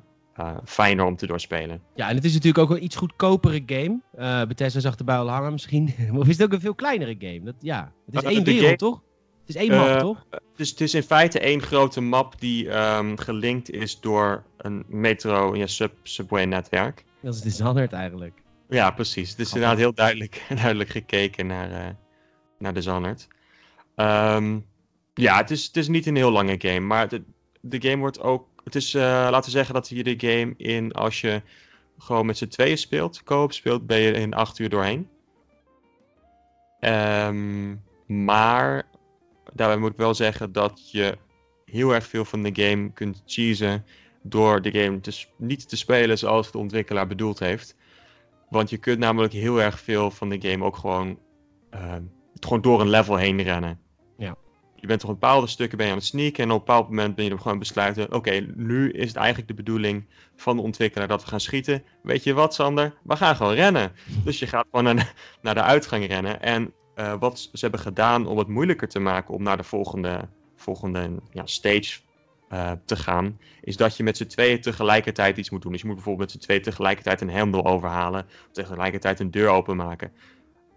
fijner 0.64 1.04
om 1.04 1.16
te 1.16 1.26
doorspelen. 1.26 1.82
ja, 1.94 2.08
en 2.08 2.14
het 2.14 2.24
is 2.24 2.32
natuurlijk 2.32 2.70
ook 2.70 2.76
een 2.76 2.84
iets 2.84 2.96
goedkopere 2.96 3.62
game. 3.66 4.46
Bethesda 4.46 4.80
zag 4.80 4.94
erbij 4.96 5.16
al 5.16 5.28
hangen 5.28 5.52
misschien. 5.52 5.94
of 6.18 6.28
is 6.28 6.36
het 6.36 6.46
ook 6.46 6.52
een 6.52 6.60
veel 6.60 6.74
kleinere 6.74 7.16
game? 7.18 7.42
Dat, 7.42 7.54
ja, 7.60 7.92
het 8.06 8.14
is 8.14 8.22
Eh, 8.22 8.30
één 8.36 8.44
wereld, 8.44 8.64
game- 8.64 8.76
toch? 8.76 9.02
Het 9.46 9.54
is 9.54 9.54
één 9.54 9.70
map, 9.70 9.86
Eh, 9.88 10.00
toch? 10.00 10.26
Dus 10.56 10.70
het 10.70 10.80
is 10.80 10.94
in 10.94 11.02
feite 11.02 11.40
één 11.40 11.62
grote 11.62 12.00
map 12.00 12.40
die 12.40 12.70
ehm, 12.70 13.16
gelinkt 13.16 13.70
is 13.70 14.00
door 14.00 14.44
een 14.56 14.84
metro- 14.88 15.54
ja, 15.54 15.66
sub 15.66 15.92
subway 16.02 16.44
netwerk. 16.44 17.04
Dat 17.20 17.34
is 17.34 17.40
Dishonored 17.40 17.92
eigenlijk. 17.92 18.42
Ja, 18.68 18.90
precies. 18.90 19.30
Het 19.30 19.38
is 19.38 19.52
inderdaad 19.52 19.78
heel 19.78 19.94
duidelijk, 19.94 20.42
duidelijk 20.62 20.90
gekeken 20.90 21.46
naar, 21.46 21.70
eh 21.70 21.94
naar 22.58 22.74
Dishonored. 22.74 23.28
Ehm 23.94 24.58
ja, 25.14 25.36
het 25.36 25.50
is, 25.50 25.66
het 25.66 25.76
is 25.76 25.88
niet 25.88 26.06
een 26.06 26.16
heel 26.16 26.30
lange 26.30 26.54
game, 26.58 26.80
maar 26.80 27.08
de, 27.08 27.22
de 27.60 27.88
game 27.88 27.96
wordt 27.96 28.20
ook... 28.20 28.48
Het 28.64 28.74
is, 28.74 28.94
eh, 28.94 29.02
laten 29.02 29.44
we 29.44 29.50
zeggen 29.50 29.74
dat 29.74 29.88
je 29.88 30.02
de 30.02 30.28
game 30.28 30.54
in, 30.56 30.92
als 30.92 31.20
je 31.20 31.42
gewoon 31.98 32.26
met 32.26 32.38
z'n 32.38 32.46
tweeën 32.46 32.78
speelt, 32.78 33.22
co-op 33.22 33.52
speelt, 33.52 33.86
ben 33.86 33.98
je 33.98 34.12
in 34.12 34.34
acht 34.34 34.58
uur 34.58 34.68
doorheen. 34.68 35.08
Ehm, 36.80 37.74
maar 38.06 38.84
daarbij 39.52 39.76
moet 39.76 39.90
ik 39.90 39.96
wel 39.96 40.14
zeggen 40.14 40.52
dat 40.52 40.90
je 40.90 41.18
heel 41.64 41.94
erg 41.94 42.06
veel 42.06 42.24
van 42.24 42.42
de 42.42 42.62
game 42.62 42.92
kunt 42.92 43.22
cheesen 43.26 43.84
door 44.22 44.62
de 44.62 44.82
game 44.82 45.00
te, 45.00 45.24
niet 45.36 45.68
te 45.68 45.76
spelen 45.76 46.18
zoals 46.18 46.50
de 46.52 46.58
ontwikkelaar 46.58 47.06
bedoeld 47.06 47.38
heeft. 47.38 47.76
Want 48.48 48.70
je 48.70 48.76
kunt 48.76 48.98
namelijk 48.98 49.32
heel 49.32 49.60
erg 49.60 49.80
veel 49.80 50.10
van 50.10 50.28
de 50.28 50.48
game 50.48 50.64
ook 50.64 50.76
gewoon, 50.76 51.18
ehm, 51.70 52.02
gewoon 52.40 52.60
door 52.60 52.80
een 52.80 52.90
level 52.90 53.16
heen 53.16 53.42
rennen. 53.42 53.80
Ja. 54.18 54.36
Je 54.76 54.86
bent 54.86 55.04
op 55.04 55.10
bepaalde 55.10 55.46
stukken 55.46 55.78
ben 55.78 55.86
je 55.86 55.92
aan 55.92 55.98
het 55.98 56.08
sneaken 56.08 56.44
en 56.44 56.50
op 56.50 56.58
een 56.58 56.64
bepaald 56.64 56.88
moment 56.88 57.14
ben 57.14 57.24
je 57.24 57.30
er 57.30 57.38
gewoon 57.38 57.58
besluiten, 57.58 58.12
oké, 58.12 58.46
nu 58.54 58.90
is 58.90 59.08
het 59.08 59.16
eigenlijk 59.16 59.48
de 59.48 59.54
bedoeling 59.54 60.06
van 60.36 60.56
de 60.56 60.62
ontwikkelaar 60.62 61.08
dat 61.08 61.22
we 61.22 61.28
gaan 61.28 61.40
schieten. 61.40 61.84
Weet 62.02 62.24
je 62.24 62.32
wat, 62.32 62.54
Sander? 62.54 62.94
We 63.02 63.16
gaan 63.16 63.36
gewoon 63.36 63.54
rennen. 63.54 63.92
Dus 64.24 64.38
je 64.38 64.46
gaat 64.46 64.66
gewoon 64.70 64.84
naar 64.84 64.96
de, 64.96 65.06
naar 65.42 65.54
de 65.54 65.62
uitgang 65.62 66.06
rennen. 66.06 66.42
En 66.42 66.72
eh, 66.94 67.14
wat 67.18 67.38
ze 67.38 67.58
hebben 67.60 67.80
gedaan 67.80 68.26
om 68.26 68.38
het 68.38 68.48
moeilijker 68.48 68.88
te 68.88 68.98
maken 68.98 69.34
om 69.34 69.42
naar 69.42 69.56
de 69.56 69.64
volgende, 69.64 70.28
volgende 70.56 71.10
ja, 71.30 71.46
stage 71.46 72.00
eh, 72.48 72.72
te 72.84 72.96
gaan, 72.96 73.38
is 73.60 73.76
dat 73.76 73.96
je 73.96 74.02
met 74.02 74.16
z'n 74.16 74.26
tweeën 74.26 74.60
tegelijkertijd 74.60 75.36
iets 75.36 75.50
moet 75.50 75.62
doen. 75.62 75.72
Dus 75.72 75.80
je 75.80 75.86
moet 75.86 75.96
bijvoorbeeld 75.96 76.32
met 76.32 76.40
z'n 76.40 76.46
tweeën 76.46 76.62
tegelijkertijd 76.62 77.20
een 77.20 77.30
hendel 77.30 77.64
overhalen, 77.64 78.26
tegelijkertijd 78.52 79.20
een 79.20 79.30
deur 79.30 79.48
openmaken. 79.48 80.12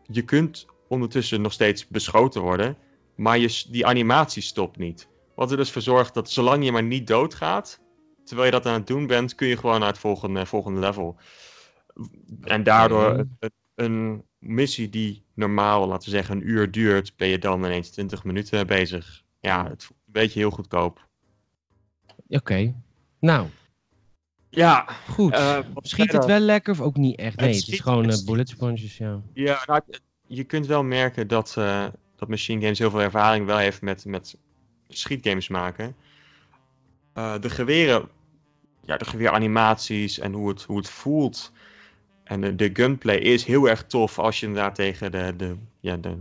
Je 0.07 0.21
kunt 0.21 0.65
ondertussen 0.87 1.41
nog 1.41 1.51
steeds 1.51 1.87
beschoten 1.87 2.41
worden, 2.41 2.77
maar 3.15 3.37
je, 3.37 3.63
die 3.69 3.85
animatie 3.85 4.41
stopt 4.41 4.77
niet. 4.77 5.07
Wat 5.35 5.51
er 5.51 5.57
dus 5.57 5.71
voor 5.71 5.81
zorgt 5.81 6.13
dat 6.13 6.29
zolang 6.29 6.65
je 6.65 6.71
maar 6.71 6.83
niet 6.83 7.07
doodgaat, 7.07 7.79
terwijl 8.23 8.45
je 8.45 8.53
dat 8.53 8.65
aan 8.65 8.73
het 8.73 8.87
doen 8.87 9.07
bent, 9.07 9.35
kun 9.35 9.47
je 9.47 9.57
gewoon 9.57 9.79
naar 9.79 9.89
het 9.89 9.97
volgende, 9.97 10.45
volgende 10.45 10.79
level. 10.79 11.15
En 12.41 12.63
daardoor 12.63 13.09
Oké. 13.09 13.27
een, 13.39 13.51
een 13.75 14.23
missie 14.45 14.89
die 14.89 15.23
normaal, 15.33 15.87
laten 15.87 16.09
we 16.09 16.15
zeggen, 16.15 16.35
een 16.35 16.49
uur 16.49 16.71
duurt, 16.71 17.13
ben 17.15 17.27
je 17.27 17.39
dan 17.39 17.63
ineens 17.65 17.89
20 17.89 18.23
minuten 18.23 18.67
bezig. 18.67 19.23
Ja, 19.39 19.69
het 19.69 19.83
voelt 19.83 19.99
een 20.05 20.11
beetje 20.11 20.39
heel 20.39 20.49
goedkoop. 20.51 21.07
Oké. 22.27 22.73
Nou, 23.19 23.47
Ja, 24.49 24.87
goed. 25.09 25.33
eh, 25.33 25.59
Schiet 25.75 26.11
het 26.11 26.25
wel 26.25 26.39
lekker 26.39 26.73
of 26.73 26.81
ook 26.81 26.95
niet 26.95 27.17
echt? 27.19 27.39
Nee, 27.39 27.55
het, 27.55 27.67
is 27.67 27.79
gewoon 27.79 28.07
het 28.07 28.19
eh, 28.19 28.25
bullet 28.25 28.49
sponges, 28.49 28.97
ja. 28.97 29.21
Ja, 29.33 29.63
nou, 29.65 29.81
je 30.27 30.43
kunt 30.43 30.65
wel 30.65 30.83
merken 30.83 31.27
dat, 31.27 31.55
eh, 31.57 31.85
dat 32.15 32.29
Machine 32.29 32.61
Games 32.61 32.79
heel 32.79 32.89
veel 32.89 33.01
ervaring 33.01 33.45
wel 33.45 33.57
heeft 33.57 33.81
met, 33.81 34.05
met 34.05 34.37
schietgames 34.87 35.47
maken. 35.47 35.95
Eh, 37.13 37.39
de 37.39 37.49
geweren, 37.49 38.09
ja, 38.81 38.97
de 38.97 39.05
geweeranimaties 39.05 40.19
en 40.19 40.33
hoe 40.33 40.49
het, 40.49 40.63
hoe 40.63 40.77
het 40.77 40.89
voelt. 40.89 41.51
En 42.25 42.41
de, 42.41 42.55
de 42.55 42.69
gunplay 42.73 43.17
is 43.17 43.43
heel 43.45 43.69
erg 43.69 43.85
tof 43.85 44.19
als 44.19 44.39
je 44.39 44.45
inderdaad 44.45 44.75
tegen 44.75 45.11
de, 45.11 45.33
de, 45.37 45.55
ja, 45.79 45.97
de, 45.97 46.17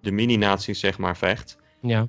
de 0.00 0.10
mini-nazi's 0.10 0.80
zeg 0.80 0.98
maar 0.98 1.16
vecht. 1.16 1.58
Ja, 1.80 2.08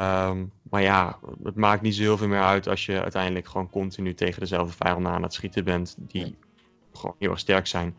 Ehm, 0.00 0.44
maar 0.70 0.82
ja, 0.82 1.18
het 1.42 1.54
maakt 1.54 1.82
niet 1.82 1.94
zo 1.94 2.02
heel 2.02 2.16
veel 2.16 2.28
meer 2.28 2.42
uit 2.42 2.68
als 2.68 2.86
je 2.86 3.02
uiteindelijk 3.02 3.48
gewoon 3.48 3.70
continu 3.70 4.14
tegen 4.14 4.40
dezelfde 4.40 4.76
vijanden 4.76 5.12
aan 5.12 5.22
het 5.22 5.34
schieten 5.34 5.64
bent, 5.64 5.96
die 5.98 6.22
Nee. 6.22 6.36
gewoon 6.92 7.16
heel 7.18 7.30
erg 7.30 7.38
sterk 7.38 7.66
zijn. 7.66 7.98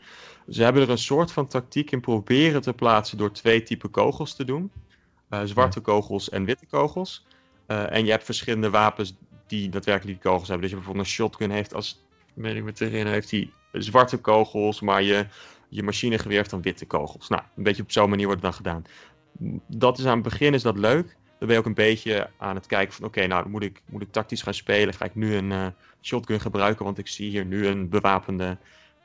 Ze 0.50 0.64
hebben 0.64 0.82
er 0.82 0.90
een 0.90 0.98
soort 0.98 1.32
van 1.32 1.48
tactiek 1.48 1.92
in 1.92 2.00
proberen 2.00 2.62
te 2.62 2.74
plaatsen 2.74 3.18
door 3.18 3.32
twee 3.32 3.64
typen 3.64 3.90
kogels 3.90 4.36
te 4.36 4.46
doen: 4.46 4.72
Eh, 5.30 5.42
zwarte 5.44 5.80
kogels 5.80 6.30
en 6.30 6.46
witte 6.46 6.66
kogels. 6.66 7.26
Eh, 7.66 7.92
en 7.92 8.06
je 8.06 8.12
hebt 8.12 8.24
verschillende 8.24 8.70
wapens 8.70 9.16
die 9.48 9.70
daadwerkelijk 9.70 10.22
die 10.22 10.32
kogels 10.32 10.48
hebben. 10.48 10.62
Dus 10.62 10.70
je 10.70 10.76
bijvoorbeeld 10.76 11.08
een 11.08 11.14
shotgun 11.14 11.52
heeft, 11.52 11.74
als 11.74 12.06
weet 12.34 12.56
ik 12.56 12.64
me 12.64 12.72
te 12.72 12.84
herinneren, 12.84 13.14
heeft 13.14 13.30
die 13.30 13.54
zwarte 13.72 14.18
kogels, 14.18 14.82
maar 14.82 15.02
je, 15.04 15.26
je 15.70 15.84
machinegeweer 15.84 16.38
heeft 16.38 16.50
dan 16.50 16.62
witte 16.62 16.86
kogels. 16.86 17.28
Nou, 17.28 17.42
een 17.56 17.64
beetje 17.64 17.84
op 17.84 17.92
zo'n 17.92 18.10
manier 18.10 18.26
wordt 18.26 18.42
het 18.42 18.52
dan 18.52 18.62
gedaan. 18.62 18.86
Dat 19.68 19.98
is 19.98 20.06
aan 20.06 20.14
het 20.14 20.24
begin 20.24 20.54
is 20.54 20.62
dat 20.62 20.78
leuk. 20.78 21.18
Dan 21.40 21.48
ben 21.48 21.52
je 21.52 21.58
ook 21.58 21.66
een 21.66 21.86
beetje 21.86 22.30
aan 22.38 22.56
het 22.56 22.66
kijken 22.66 22.94
van 22.94 23.06
oké, 23.06 23.28
nou 23.28 23.50
moet 23.50 23.64
ik, 23.64 23.82
moet 23.86 24.02
ik 24.02 24.12
tactisch 24.12 24.42
gaan 24.42 24.54
spelen. 24.54 24.94
Ga 24.94 25.06
ik 25.06 25.16
nu 25.16 25.36
een 25.36 25.52
eh, 25.52 25.66
shotgun 26.02 26.40
gebruiken, 26.40 26.86
want 26.86 26.98
ik 26.98 27.08
zie 27.08 27.30
hier 27.30 27.46
nu 27.46 27.68
een 27.68 27.90
bewapende 27.90 28.58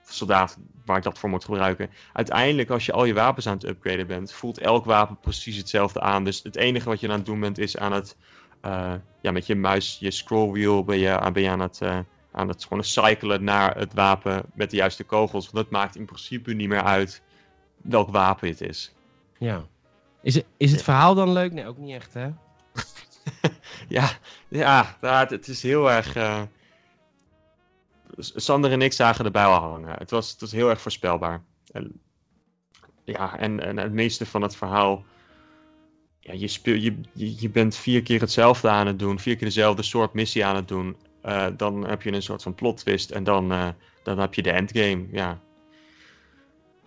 soldaat 0.05 0.59
waar 0.85 0.97
ik 0.97 1.03
dat 1.03 1.19
voor 1.19 1.29
moet 1.29 1.45
gebruiken. 1.45 1.91
Uiteindelijk, 2.13 2.71
als 2.71 2.87
je 2.87 2.93
al 2.93 3.05
je 3.05 3.15
wapens 3.15 3.47
aan 3.47 3.55
het 3.55 3.65
upgraden 3.65 4.07
bent, 4.07 4.33
voelt 4.33 4.59
elk 4.59 4.85
wapen 4.85 5.19
precies 5.21 5.57
hetzelfde 5.57 6.01
aan. 6.01 6.25
Dus 6.25 6.43
het 6.43 6.57
enige 6.57 6.89
wat 6.89 7.01
je 7.01 7.09
aan 7.09 7.17
het 7.17 7.27
doen 7.27 7.41
bent, 7.41 7.59
is 7.59 7.77
aan 7.77 7.93
het, 7.93 8.17
eh, 8.61 8.95
ja, 9.21 9.31
met 9.31 9.47
je 9.47 9.55
muis, 9.55 9.97
je 10.01 10.11
scrollwheel, 10.11 10.85
ben 10.85 10.99
je, 10.99 11.31
ben 11.33 11.43
je 11.43 11.51
aan 11.51 11.61
het, 11.61 11.81
eh, 11.81 11.99
aan 12.37 12.49
het 12.49 12.65
gewoon 12.65 12.85
cyclen 12.85 13.45
naar 13.45 13.77
het 13.77 13.95
wapen 13.95 14.43
met 14.55 14.71
de 14.71 14.77
juiste 14.77 15.05
kogels. 15.05 15.45
Want 15.51 15.57
dat 15.57 15.71
maakt 15.71 15.97
in 15.97 16.05
principe 16.05 16.53
niet 16.53 16.69
meer 16.69 16.83
uit 16.83 17.23
welk 17.77 18.11
wapen 18.11 18.49
het 18.49 18.61
is. 18.61 18.95
ja. 19.39 19.67
Is 20.23 20.35
het, 20.35 20.45
is 20.57 20.73
het 20.73 20.83
verhaal 20.83 21.15
dan 21.15 21.33
leuk? 21.33 21.53
Nee, 21.53 21.67
ook 21.67 21.79
niet 21.79 21.95
echt, 21.95 22.15
hè? 22.15 22.31
Ja, 23.89 24.11
ja, 24.49 24.97
ja, 25.01 25.27
het, 25.29 25.49
is 25.49 25.63
heel 25.63 25.91
erg. 25.91 26.15
eh, 26.15 26.43
Sander 28.19 28.73
en 28.73 28.83
ik 28.83 28.93
zagen 28.93 29.25
erbij 29.25 29.45
al 29.45 29.61
hangen. 29.61 29.99
Het 29.99 30.11
was, 30.11 30.31
het 30.31 30.41
was 30.41 30.53
heel 30.53 30.69
erg 30.71 30.81
voorspelbaar. 30.81 31.43
En, 31.73 32.01
ja, 33.05 33.39
en, 33.39 33.61
en 33.61 33.77
het 33.77 33.93
meeste 33.93 34.27
van 34.27 34.43
het 34.43 34.57
verhaal. 34.57 35.05
Ja, 36.21 36.33
je, 36.33 36.49
speel, 36.49 36.75
je, 36.75 37.01
je 37.13 37.51
bent 37.51 37.77
vier 37.77 38.03
keer 38.03 38.21
hetzelfde 38.21 38.69
aan 38.69 38.87
het 38.87 38.99
doen, 38.99 39.19
vier 39.19 39.37
keer 39.37 39.47
dezelfde 39.47 39.83
soort 39.83 40.13
missie 40.13 40.45
aan 40.45 40.57
het 40.57 40.69
doen. 40.69 40.97
Eh, 41.27 41.47
dan 41.57 41.87
heb 41.89 42.03
je 42.03 42.13
een 42.13 42.23
soort 42.23 42.43
van 42.43 42.55
plot 42.55 42.77
twist 42.77 43.11
en 43.11 43.25
dan, 43.25 43.53
eh, 43.53 43.69
dan 44.03 44.19
heb 44.19 44.35
je 44.35 44.43
de 44.43 44.51
endgame. 44.51 45.07
Ja. 45.13 45.39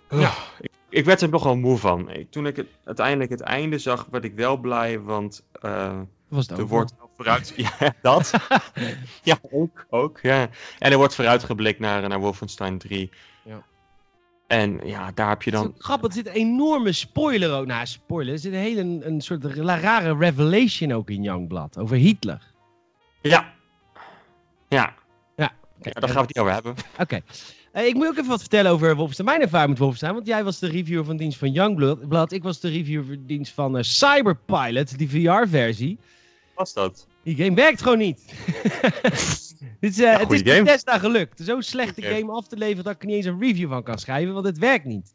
Ja. 0.10 0.32
Ik, 0.62 0.72
ik 0.90 1.06
werd 1.06 1.22
er 1.22 1.30
nogal 1.30 1.56
moe 1.56 1.78
van. 1.78 2.10
Ik- 2.12 2.32
Toen 2.32 2.46
ik 2.46 2.56
het, 2.56 2.68
uiteindelijk 2.84 3.30
het 3.32 3.42
einde 3.42 3.78
zag, 3.78 4.08
werd 4.12 4.24
ik 4.24 4.34
wel 4.36 4.58
blij, 4.58 5.00
want 5.00 5.44
Was 6.28 6.48
het 6.48 6.58
er 6.58 6.68
wordt 6.68 6.94
wel 6.98 7.10
vooruit. 7.16 7.54
Ja, 7.80 7.94
dat. 8.02 8.32
ja, 9.24 9.38
ook. 9.52 9.86
ook 9.90 10.20
ja. 10.22 10.50
En 10.80 10.92
er 10.92 10.98
wordt 10.98 11.16
vooruitgeblikt 11.16 11.80
naar, 11.80 12.08
naar 12.10 12.20
Wolfenstein 12.20 12.78
3. 12.78 13.10
Ja. 13.44 13.64
En 14.48 14.80
ja, 14.84 15.12
daar 15.12 15.30
heb 15.30 15.44
je 15.44 15.52
dan. 15.52 15.74
grappig, 15.78 16.08
er 16.08 16.14
zit 16.16 16.28
een 16.28 16.34
enorme 16.34 16.92
spoiler 16.92 17.54
ook. 17.54 17.66
Nou, 17.66 17.86
spoiler. 17.86 18.34
Er 18.34 18.40
zit 18.40 18.54
een 18.54 18.60
hele 18.60 19.06
een 19.06 19.22
soort 19.22 19.46
ra- 19.46 19.80
rare 19.80 20.18
revelation 20.18 20.92
ook 20.92 21.10
in 21.10 21.24
Youngblood 21.24 21.78
over 21.78 21.98
Hitler. 21.98 22.52
Ja. 23.22 23.54
Ja, 24.70 24.96
Kijk, 25.82 25.96
ja 25.96 26.02
daar 26.02 26.10
gaan 26.10 26.22
we 26.22 26.28
het 26.28 26.36
niet 26.36 26.44
over 26.44 26.54
hebben. 26.54 26.76
Oké. 27.04 27.22
Eh, 27.72 27.86
ik 27.86 27.94
moet 27.94 28.08
ook 28.08 28.18
even 28.18 28.30
wat 28.30 28.40
vertellen 28.40 28.72
over 28.72 28.96
Wolfenstein. 28.96 29.28
Mijn 29.28 29.42
ervaring 29.42 29.70
met 29.70 29.80
Wolfenstein. 29.80 30.14
Want 30.14 30.28
jij 30.28 30.44
was 30.44 30.60
de 30.60 30.68
reviewer 30.68 31.06
van 31.06 31.18
dienst 31.18 31.38
van 31.38 31.52
Youngblood. 31.52 32.32
Ik 32.32 32.44
was 32.44 32.60
de 32.60 32.70
reviewer 32.70 33.06
van 33.06 33.26
dienst 33.26 33.54
van 33.54 33.78
eh, 33.78 33.84
Cyberpilot, 33.84 34.98
die 34.98 35.10
VR-versie. 35.10 36.00
Was 36.56 36.74
dat? 36.74 37.08
Die 37.24 37.36
game 37.36 37.56
werkt 37.56 37.82
gewoon 37.82 37.98
niet. 37.98 38.20
Dit 39.80 39.92
is, 39.92 40.00
eh, 40.00 40.12
het 40.12 40.20
is 40.20 40.26
goeie 40.26 40.46
game. 40.46 40.64
Bethesda 40.64 40.98
gelukt. 40.98 41.40
Zo'n 41.44 41.62
slechte 41.62 42.02
Goeie 42.02 42.20
game 42.20 42.32
af 42.32 42.48
te 42.48 42.58
leveren 42.58 42.84
dat 42.84 42.94
ik 42.94 43.02
er 43.02 43.08
niet 43.08 43.16
eens 43.16 43.26
een 43.26 43.40
review 43.40 43.70
van 43.70 43.84
kan 43.84 43.98
schrijven, 43.98 44.34
want 44.34 44.46
het 44.46 44.58
werkt 44.58 44.86
niet. 44.86 45.14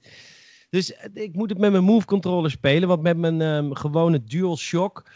Dus 0.71 0.95
eh, 0.95 1.09
ik 1.15 1.35
moet 1.35 1.51
het 1.51 1.59
met 1.59 1.73
mijn 1.73 1.85
Move 1.85 2.07
controller 2.07 2.51
spelen, 2.51 2.89
want 2.89 3.03
met 3.03 3.17
mijn 3.17 3.41
ehm, 3.41 3.73
gewone 3.73 4.25
DualShock, 4.25 5.11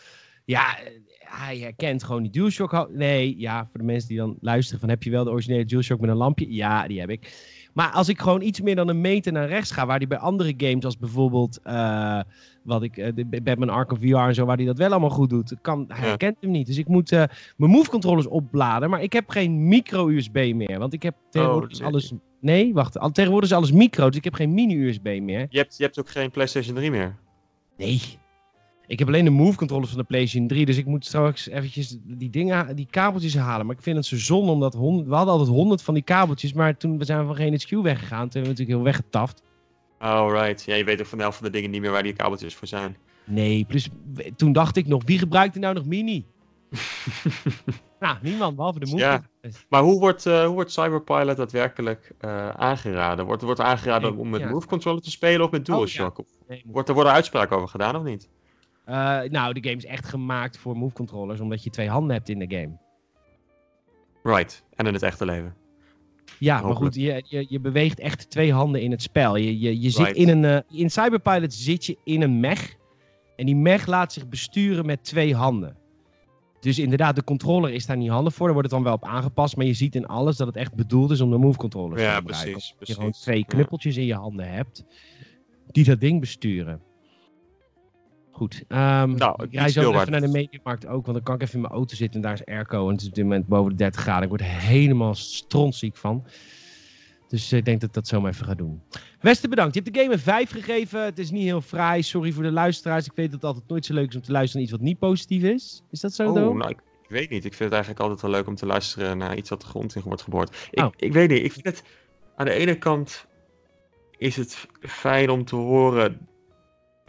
ja, 0.44 0.78
eh, 0.78 0.92
hij 1.30 1.58
herkent 1.58 2.04
gewoon 2.04 2.22
die 2.22 2.30
DualShock. 2.32 2.88
Nee, 2.92 3.34
ja, 3.38 3.68
voor 3.70 3.80
de 3.80 3.86
mensen 3.86 4.08
die 4.08 4.18
dan 4.18 4.36
luisteren 4.40 4.80
van 4.80 4.88
heb 4.88 5.02
je 5.02 5.10
wel 5.10 5.24
de 5.24 5.30
originele 5.30 5.64
DualShock 5.64 6.00
met 6.00 6.10
een 6.10 6.16
lampje? 6.16 6.52
Ja, 6.54 6.86
die 6.86 7.00
heb 7.00 7.10
ik. 7.10 7.46
Maar 7.74 7.90
als 7.90 8.08
ik 8.08 8.20
gewoon 8.20 8.42
iets 8.42 8.60
meer 8.60 8.74
dan 8.76 8.88
een 8.88 9.00
meter 9.00 9.32
naar 9.32 9.48
rechts 9.48 9.70
ga, 9.70 9.86
waar 9.86 9.98
die 9.98 10.08
bij 10.08 10.18
andere 10.18 10.54
games 10.56 10.84
als 10.84 10.98
bijvoorbeeld 10.98 11.60
eh, 11.62 12.20
wat 12.62 12.82
ik, 12.82 12.94
de 12.94 13.40
Batman 13.42 13.68
Arkham 13.68 13.98
VR 14.00 14.16
en 14.16 14.34
zo, 14.34 14.44
waar 14.44 14.56
hij 14.56 14.66
dat 14.66 14.78
wel 14.78 14.90
allemaal 14.90 15.10
goed 15.10 15.30
doet, 15.30 15.54
kan, 15.60 15.84
hij 15.88 16.00
Ja. 16.00 16.06
herkent 16.08 16.36
hem 16.40 16.50
niet. 16.50 16.66
Dus 16.66 16.78
ik 16.78 16.88
moet 16.88 17.12
eh, 17.12 17.24
mijn 17.56 17.70
move 17.70 17.90
controllers 17.90 18.26
opladen, 18.26 18.90
maar 18.90 19.02
ik 19.02 19.12
heb 19.12 19.28
geen 19.30 19.68
micro-USB 19.68 20.52
meer, 20.54 20.78
want 20.78 20.92
ik 20.92 21.02
heb 21.02 21.14
tegenwoordig 21.30 21.70
is 21.70 21.78
nee. 21.78 21.88
alles... 21.88 22.12
Nee, 22.40 22.72
wacht, 22.74 22.98
al, 22.98 23.10
tegenwoordig 23.10 23.50
is 23.50 23.56
alles 23.56 23.72
micro, 23.72 24.06
dus 24.08 24.16
ik 24.16 24.24
heb 24.24 24.34
geen 24.34 24.54
mini-USB 24.54 25.18
meer. 25.22 25.46
Je 25.50 25.58
hebt, 25.58 25.76
je 25.76 25.82
hebt 25.84 25.98
ook 25.98 26.08
geen 26.10 26.30
PlayStation 26.30 26.74
3 26.74 26.90
meer. 26.90 27.16
Nee. 27.76 28.00
Ik 28.88 28.98
heb 28.98 29.08
alleen 29.08 29.24
de 29.24 29.30
move 29.30 29.56
controllers 29.56 29.90
van 29.90 29.98
de 29.98 30.04
PlayStation 30.04 30.48
3. 30.48 30.66
Dus 30.66 30.76
ik 30.76 30.86
moet 30.86 31.06
straks 31.06 31.48
eventjes 31.48 31.96
die 32.02 32.30
dingen, 32.30 32.76
die 32.76 32.86
kabeltjes 32.90 33.36
halen. 33.36 33.66
Maar 33.66 33.76
ik 33.76 33.82
vind 33.82 33.96
het 33.96 34.06
zo 34.06 34.16
zonde 34.16 34.52
omdat 34.52 34.74
100, 34.74 35.08
we 35.08 35.14
hadden 35.14 35.32
altijd 35.32 35.50
100 35.50 35.82
van 35.82 35.94
die 35.94 36.02
kabeltjes. 36.02 36.52
Maar 36.52 36.76
toen 36.76 37.04
zijn 37.04 37.20
we 37.20 37.26
van 37.26 37.36
geen 37.36 37.52
HQ 37.54 37.70
weggegaan. 37.70 38.28
Toen 38.28 38.42
hebben 38.42 38.42
we 38.42 38.48
natuurlijk 38.48 38.68
heel 38.68 38.82
weggetaft. 38.82 39.42
Oh, 40.00 40.28
right. 40.30 40.64
Ja, 40.64 40.74
je 40.74 40.84
weet 40.84 41.00
ook 41.00 41.06
van 41.06 41.18
de 41.18 41.24
helft 41.24 41.38
van 41.38 41.46
de 41.46 41.52
dingen 41.52 41.70
niet 41.70 41.80
meer 41.80 41.90
waar 41.90 42.02
die 42.02 42.12
kabeltjes 42.12 42.54
voor 42.54 42.66
zijn. 42.66 42.96
Nee, 43.24 43.64
plus 43.64 43.88
toen 44.36 44.52
dacht 44.52 44.76
ik 44.76 44.86
nog, 44.86 45.02
wie 45.04 45.18
gebruikt 45.18 45.54
er 45.54 45.60
nou 45.60 45.74
nog 45.74 45.86
mini? 45.86 46.24
nou, 48.00 48.16
niemand, 48.22 48.56
behalve 48.56 48.78
de 48.78 48.86
move 48.86 48.98
Ja. 48.98 49.22
Maar 49.68 49.82
hoe 49.82 50.00
wordt, 50.00 50.26
eh, 50.26 50.44
hoe 50.44 50.54
wordt 50.54 50.72
Cyberpilot 50.72 51.36
daadwerkelijk 51.36 52.12
eh, 52.18 52.48
aangeraden? 52.48 53.26
Wordt, 53.26 53.42
wordt 53.42 53.60
aangeraden 53.60 54.10
Nee, 54.10 54.20
om 54.20 54.30
met 54.30 54.40
ja. 54.40 54.48
Move 54.48 54.66
Controller 54.66 55.02
te 55.02 55.10
spelen 55.10 55.44
of 55.44 55.50
met 55.50 55.66
DualShock? 55.66 56.18
Of 56.18 56.26
Nee, 56.48 56.62
wordt, 56.66 56.88
er 56.88 56.94
worden 56.94 57.12
uitspraken 57.12 57.56
over 57.56 57.68
gedaan 57.68 57.96
of 57.96 58.02
niet? 58.02 58.28
Eh, 58.88 59.20
nou, 59.30 59.52
de 59.52 59.62
game 59.62 59.76
is 59.76 59.84
echt 59.84 60.06
gemaakt 60.06 60.58
voor 60.58 60.76
move 60.76 60.94
controllers. 60.94 61.40
Omdat 61.40 61.64
je 61.64 61.70
twee 61.70 61.88
handen 61.88 62.16
hebt 62.16 62.28
in 62.28 62.38
de 62.38 62.56
game. 62.56 62.76
Right. 64.22 64.64
En 64.74 64.86
in 64.86 64.92
het 64.92 65.02
echte 65.02 65.24
leven. 65.24 65.54
Ja, 66.38 66.60
maar 66.60 66.76
goed, 66.76 66.94
je, 66.94 67.22
je, 67.26 67.46
je 67.48 67.60
beweegt 67.60 67.98
echt 68.00 68.30
twee 68.30 68.52
handen 68.52 68.82
in 68.82 68.90
het 68.90 69.02
spel. 69.02 69.36
Je, 69.36 69.58
je, 69.58 69.80
je 69.80 69.90
zit 69.90 70.06
Right. 70.06 70.16
in 70.18 70.28
een. 70.28 70.44
eh, 70.44 70.78
in 70.80 70.90
Cyberpilot 70.90 71.54
zit 71.54 71.86
je 71.86 71.96
in 72.04 72.22
een 72.22 72.40
mech. 72.40 72.76
En 73.36 73.46
die 73.46 73.56
mech 73.56 73.86
laat 73.86 74.12
zich 74.12 74.28
besturen 74.28 74.86
met 74.86 75.04
twee 75.04 75.34
handen. 75.34 75.76
Dus 76.60 76.78
inderdaad, 76.78 77.14
de 77.16 77.24
controller 77.24 77.70
is 77.72 77.86
daar 77.86 77.96
niet 77.96 78.10
handig 78.10 78.34
voor. 78.34 78.44
Daar 78.46 78.54
wordt 78.54 78.70
het 78.72 78.82
dan 78.82 78.86
wel 78.86 78.96
op 78.96 79.04
aangepast. 79.04 79.56
Maar 79.56 79.66
je 79.66 79.72
ziet 79.74 79.94
in 79.94 80.06
alles 80.06 80.36
dat 80.36 80.46
het 80.46 80.56
echt 80.56 80.74
bedoeld 80.74 81.10
is 81.10 81.20
om 81.20 81.30
de 81.30 81.38
move 81.38 81.58
controller 81.58 81.98
Ja, 82.00 82.10
te 82.10 82.16
gebruiken. 82.16 82.50
precies, 82.52 82.74
Dat 82.78 82.88
je 82.88 82.94
gewoon 82.94 83.08
precies. 83.08 83.26
twee 83.26 83.38
Ja. 83.38 83.44
knuppeltjes 83.44 83.96
in 83.96 84.04
je 84.06 84.14
handen 84.14 84.50
hebt. 84.52 84.84
Die 85.66 85.84
dat 85.84 86.00
ding 86.00 86.20
besturen. 86.20 86.80
Goed. 88.38 88.64
ehm, 88.68 89.14
Nou, 89.14 89.42
ik 89.44 89.52
rij 89.54 89.68
zo 89.68 89.92
even 89.92 90.10
naar 90.10 90.20
de 90.20 90.28
mediamarkt 90.28 90.86
ook. 90.86 91.04
Want 91.06 91.16
dan 91.16 91.22
kan 91.22 91.34
ik 91.34 91.42
even 91.42 91.54
in 91.54 91.60
mijn 91.60 91.72
auto 91.72 91.94
zitten. 91.94 92.16
En 92.16 92.26
daar 92.26 92.32
is 92.32 92.44
airco. 92.44 92.86
En 92.86 92.92
het 92.92 93.00
is 93.02 93.08
op 93.08 93.14
dit 93.14 93.24
moment 93.24 93.46
boven 93.46 93.70
de 93.70 93.76
30 93.76 94.00
graden. 94.00 94.22
Ik 94.22 94.28
word 94.28 94.42
helemaal 94.42 95.14
strontziek 95.14 95.96
van. 95.96 96.24
Dus 97.28 97.52
ik 97.52 97.64
denk 97.64 97.80
dat 97.80 97.88
ik 97.88 97.94
dat 97.94 98.06
zo 98.08 98.20
maar 98.20 98.30
even 98.32 98.46
ga 98.46 98.54
doen. 98.54 98.82
Wester, 99.20 99.48
bedankt. 99.48 99.74
Je 99.74 99.80
hebt 99.80 99.94
de 99.94 100.00
game 100.00 100.12
een 100.12 100.18
5 100.20 100.50
gegeven. 100.50 101.04
Het 101.04 101.18
is 101.18 101.30
niet 101.30 101.42
heel 101.42 101.60
fraai. 101.60 102.02
Sorry 102.02 102.32
voor 102.32 102.42
de 102.42 102.50
luisteraars. 102.50 103.06
Ik 103.06 103.12
weet 103.14 103.24
dat 103.30 103.34
het 103.34 103.44
altijd 103.44 103.68
nooit 103.68 103.86
zo 103.86 103.94
leuk 103.94 104.08
is 104.08 104.16
om 104.16 104.22
te 104.22 104.32
luisteren 104.32 104.56
naar 104.62 104.70
iets 104.72 104.80
wat 104.80 104.88
niet 104.88 104.98
positief 104.98 105.42
is. 105.42 105.82
Is 105.90 106.00
dat 106.00 106.12
zo, 106.14 106.28
Oh, 106.28 106.34
nou, 106.56 106.70
ik 106.70 106.78
weet 107.08 107.30
niet. 107.30 107.44
Ik 107.44 107.54
vind 107.54 107.58
het 107.58 107.72
eigenlijk 107.72 108.00
altijd 108.02 108.20
wel 108.20 108.30
leuk 108.30 108.46
om 108.46 108.54
te 108.54 108.66
luisteren 108.66 109.18
naar 109.18 109.36
iets 109.36 109.50
wat 109.50 109.60
de 109.60 109.66
grond 109.66 109.94
in 109.94 110.02
wordt 110.02 110.22
geboord. 110.22 110.68
Ik, 110.70 110.84
Oh. 110.84 110.92
ik 110.96 111.12
weet 111.12 111.28
niet. 111.30 111.44
Ik 111.44 111.52
vind 111.52 111.64
het... 111.64 111.82
Aan 112.36 112.46
de 112.46 112.52
ene 112.52 112.78
kant 112.78 113.26
is 114.18 114.36
het 114.36 114.66
fijn 114.80 115.30
om 115.30 115.44
te 115.44 115.56
horen... 115.56 116.28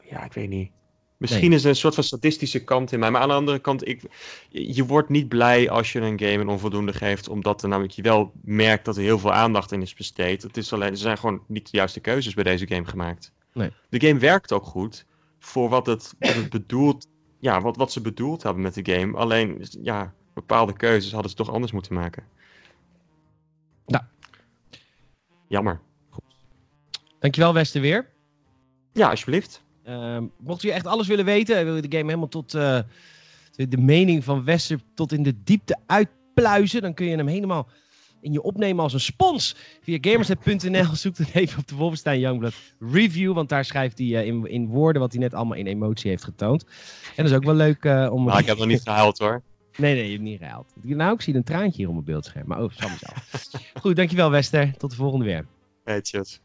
Ja, 0.10 0.24
ik 0.26 0.34
weet 0.34 0.50
niet. 0.50 0.72
Misschien 1.20 1.54
is 1.54 1.64
er 1.64 1.70
een 1.70 1.76
soort 1.76 1.96
van 1.96 2.04
sadistische 2.04 2.64
kant 2.64 2.92
in 2.92 3.00
mij. 3.00 3.12
Maar 3.12 3.22
aan 3.22 3.28
de 3.28 3.34
andere 3.34 3.60
kant, 3.60 3.88
ik, 3.88 4.02
je 4.50 4.86
wordt 4.86 5.10
niet 5.10 5.28
blij 5.28 5.70
als 5.70 5.92
je 5.92 6.00
een 6.00 6.20
game 6.20 6.40
een 6.40 6.48
onvoldoende 6.48 6.94
geeft. 6.94 7.30
Omdat 7.30 7.64
er 7.64 7.70
namelijk 7.70 7.94
je 7.94 8.02
wel 8.02 8.32
merkt 8.42 8.86
dat 8.86 8.98
er 8.98 9.02
heel 9.02 9.20
veel 9.20 9.34
aandacht 9.34 9.72
in 9.72 9.82
is 9.82 9.94
besteed. 9.94 10.42
Het 10.42 10.58
is 10.58 10.74
alleen, 10.74 10.90
er 10.90 10.98
zijn 10.98 11.18
gewoon 11.18 11.44
niet 11.48 11.72
de 11.72 11.78
juiste 11.78 12.00
keuzes 12.00 12.34
bij 12.34 12.44
deze 12.44 12.68
game 12.68 12.86
gemaakt. 12.86 13.32
Nee. 13.54 13.72
De 13.90 14.08
game 14.08 14.20
werkt 14.20 14.52
ook 14.52 14.66
goed 14.66 15.06
voor 15.40 15.70
wat 15.70 15.86
het, 15.86 16.14
wat 16.20 16.34
het 16.34 16.50
bedoelt. 16.50 17.08
Ja, 17.40 17.62
wat, 17.62 17.78
wat 17.78 17.92
ze 17.92 18.02
bedoeld 18.02 18.44
hebben 18.44 18.64
met 18.64 18.74
de 18.74 18.94
game. 18.94 19.18
Alleen, 19.18 19.66
ja, 19.82 20.14
bepaalde 20.34 20.74
keuzes 20.74 21.12
hadden 21.12 21.30
ze 21.30 21.38
toch 21.38 21.52
anders 21.52 21.72
moeten 21.72 21.94
maken. 21.94 22.24
Nou. 23.86 24.04
Jammer. 25.48 25.82
Dankjewel, 27.20 27.54
Wester, 27.54 27.82
weer. 27.82 28.10
Ja, 28.94 29.10
alsjeblieft. 29.10 29.62
Ehm, 29.90 30.24
mocht 30.38 30.62
je 30.62 30.72
echt 30.72 30.88
alles 30.88 31.08
willen 31.08 31.26
weten, 31.26 31.58
en 31.58 31.66
wil 31.66 31.76
je 31.76 31.82
de 31.82 31.98
game 31.98 32.10
helemaal 32.10 32.28
tot 32.28 32.54
eh, 32.54 32.80
de 33.56 33.78
mening 33.78 34.24
van 34.24 34.44
Wester 34.44 34.80
tot 34.94 35.12
in 35.12 35.24
de 35.24 35.44
diepte 35.44 35.78
uitpluizen, 35.86 36.82
dan 36.82 36.94
kun 36.94 37.06
je 37.06 37.16
hem 37.16 37.28
helemaal 37.28 37.68
in 38.22 38.32
je 38.32 38.42
opnemen 38.42 38.84
als 38.84 38.94
een 38.94 39.00
spons. 39.00 39.56
Via 39.82 39.98
gamersnet.nl 40.02 40.96
zoek 40.96 41.18
dan 41.18 41.28
even 41.34 41.60
op 41.60 41.68
de 41.68 41.76
Wolfenstein 41.76 42.20
Youngblood 42.20 42.54
review, 42.80 43.34
want 43.34 43.50
daar 43.50 43.66
schrijft 43.66 43.98
hij 43.98 44.16
eh, 44.16 44.26
in, 44.26 44.46
in 44.46 44.68
woorden 44.68 45.02
wat 45.02 45.12
hij 45.12 45.22
net 45.22 45.34
allemaal 45.34 45.58
in 45.58 45.68
emotie 45.68 46.10
heeft 46.10 46.24
getoond. 46.24 46.64
En 47.16 47.24
dat 47.24 47.26
is 47.26 47.34
ook 47.34 47.44
wel 47.44 47.56
leuk 47.56 47.84
eh, 47.86 48.10
om... 48.12 48.24
Maar 48.24 48.40
ik 48.40 48.46
heb 48.46 48.58
nog 48.58 48.68
niet 48.68 48.82
gehuild 48.82 49.18
hoor. 49.18 49.42
Nee, 49.78 49.94
nee, 49.94 50.06
je 50.06 50.12
hebt 50.12 50.24
niet 50.24 50.38
gehaald. 50.38 50.74
Nou, 50.82 51.14
ik 51.14 51.22
zie 51.22 51.36
een 51.36 51.44
traantje 51.44 51.78
hier 51.78 51.88
op 51.88 51.94
mijn 51.94 52.06
beeldscherm, 52.06 52.48
maar 52.48 52.64
oh, 52.64 52.70
mezelf. 52.70 53.28
Goed, 53.82 53.96
dankjewel 53.96 54.32
Wester. 54.32 54.74
Tot 54.78 54.90
de 54.90 54.96
volgende 54.96 55.26
weer. 55.26 55.46
Hey, 55.84 56.02
tjus. 56.02 56.42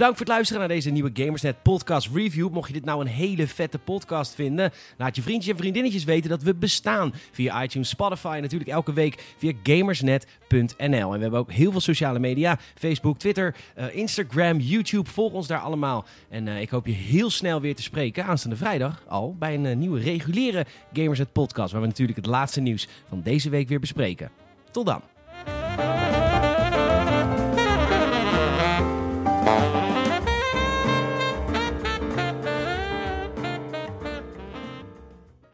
Bedankt 0.00 0.18
voor 0.18 0.28
het 0.28 0.36
luisteren 0.36 0.66
naar 0.66 0.76
deze 0.76 0.90
nieuwe 0.90 1.10
Gamersnet 1.12 1.62
podcast 1.62 2.08
review. 2.14 2.50
Mocht 2.50 2.66
je 2.66 2.72
dit 2.72 2.84
nou 2.84 3.00
een 3.00 3.06
hele 3.06 3.46
vette 3.46 3.78
podcast 3.78 4.34
vinden, 4.34 4.72
laat 4.96 5.16
je 5.16 5.22
vriendjes 5.22 5.52
en 5.52 5.58
vriendinnetjes 5.58 6.04
weten 6.04 6.30
dat 6.30 6.42
we 6.42 6.54
bestaan 6.54 7.14
via 7.30 7.62
iTunes, 7.62 7.88
Spotify 7.88 8.32
en 8.34 8.42
natuurlijk 8.42 8.70
elke 8.70 8.92
week 8.92 9.34
via 9.38 9.52
gamersnet.nl. 9.62 11.12
En 11.12 11.16
we 11.16 11.20
hebben 11.20 11.38
ook 11.38 11.52
heel 11.52 11.70
veel 11.70 11.80
sociale 11.80 12.18
media, 12.18 12.58
Facebook, 12.74 13.18
Twitter, 13.18 13.54
eh, 13.74 13.94
Instagram, 13.94 14.58
YouTube. 14.58 15.10
Volg 15.10 15.32
ons 15.32 15.46
daar 15.46 15.60
allemaal. 15.60 16.04
En 16.28 16.48
eh, 16.48 16.60
ik 16.60 16.70
hoop 16.70 16.86
je 16.86 16.92
heel 16.92 17.30
snel 17.30 17.60
weer 17.60 17.74
te 17.74 17.82
spreken 17.82 18.24
aanstaande 18.24 18.56
vrijdag 18.56 19.02
al 19.08 19.36
bij 19.38 19.54
een 19.54 19.66
eh, 19.66 19.76
nieuwe 19.76 20.00
reguliere 20.00 20.66
Gamersnet 20.92 21.32
podcast, 21.32 21.72
waar 21.72 21.80
we 21.80 21.86
natuurlijk 21.86 22.18
het 22.18 22.26
laatste 22.26 22.60
nieuws 22.60 22.88
van 23.08 23.22
deze 23.22 23.50
week 23.50 23.68
weer 23.68 23.80
bespreken. 23.80 24.30
Tot 24.70 24.86
dan. 24.86 25.02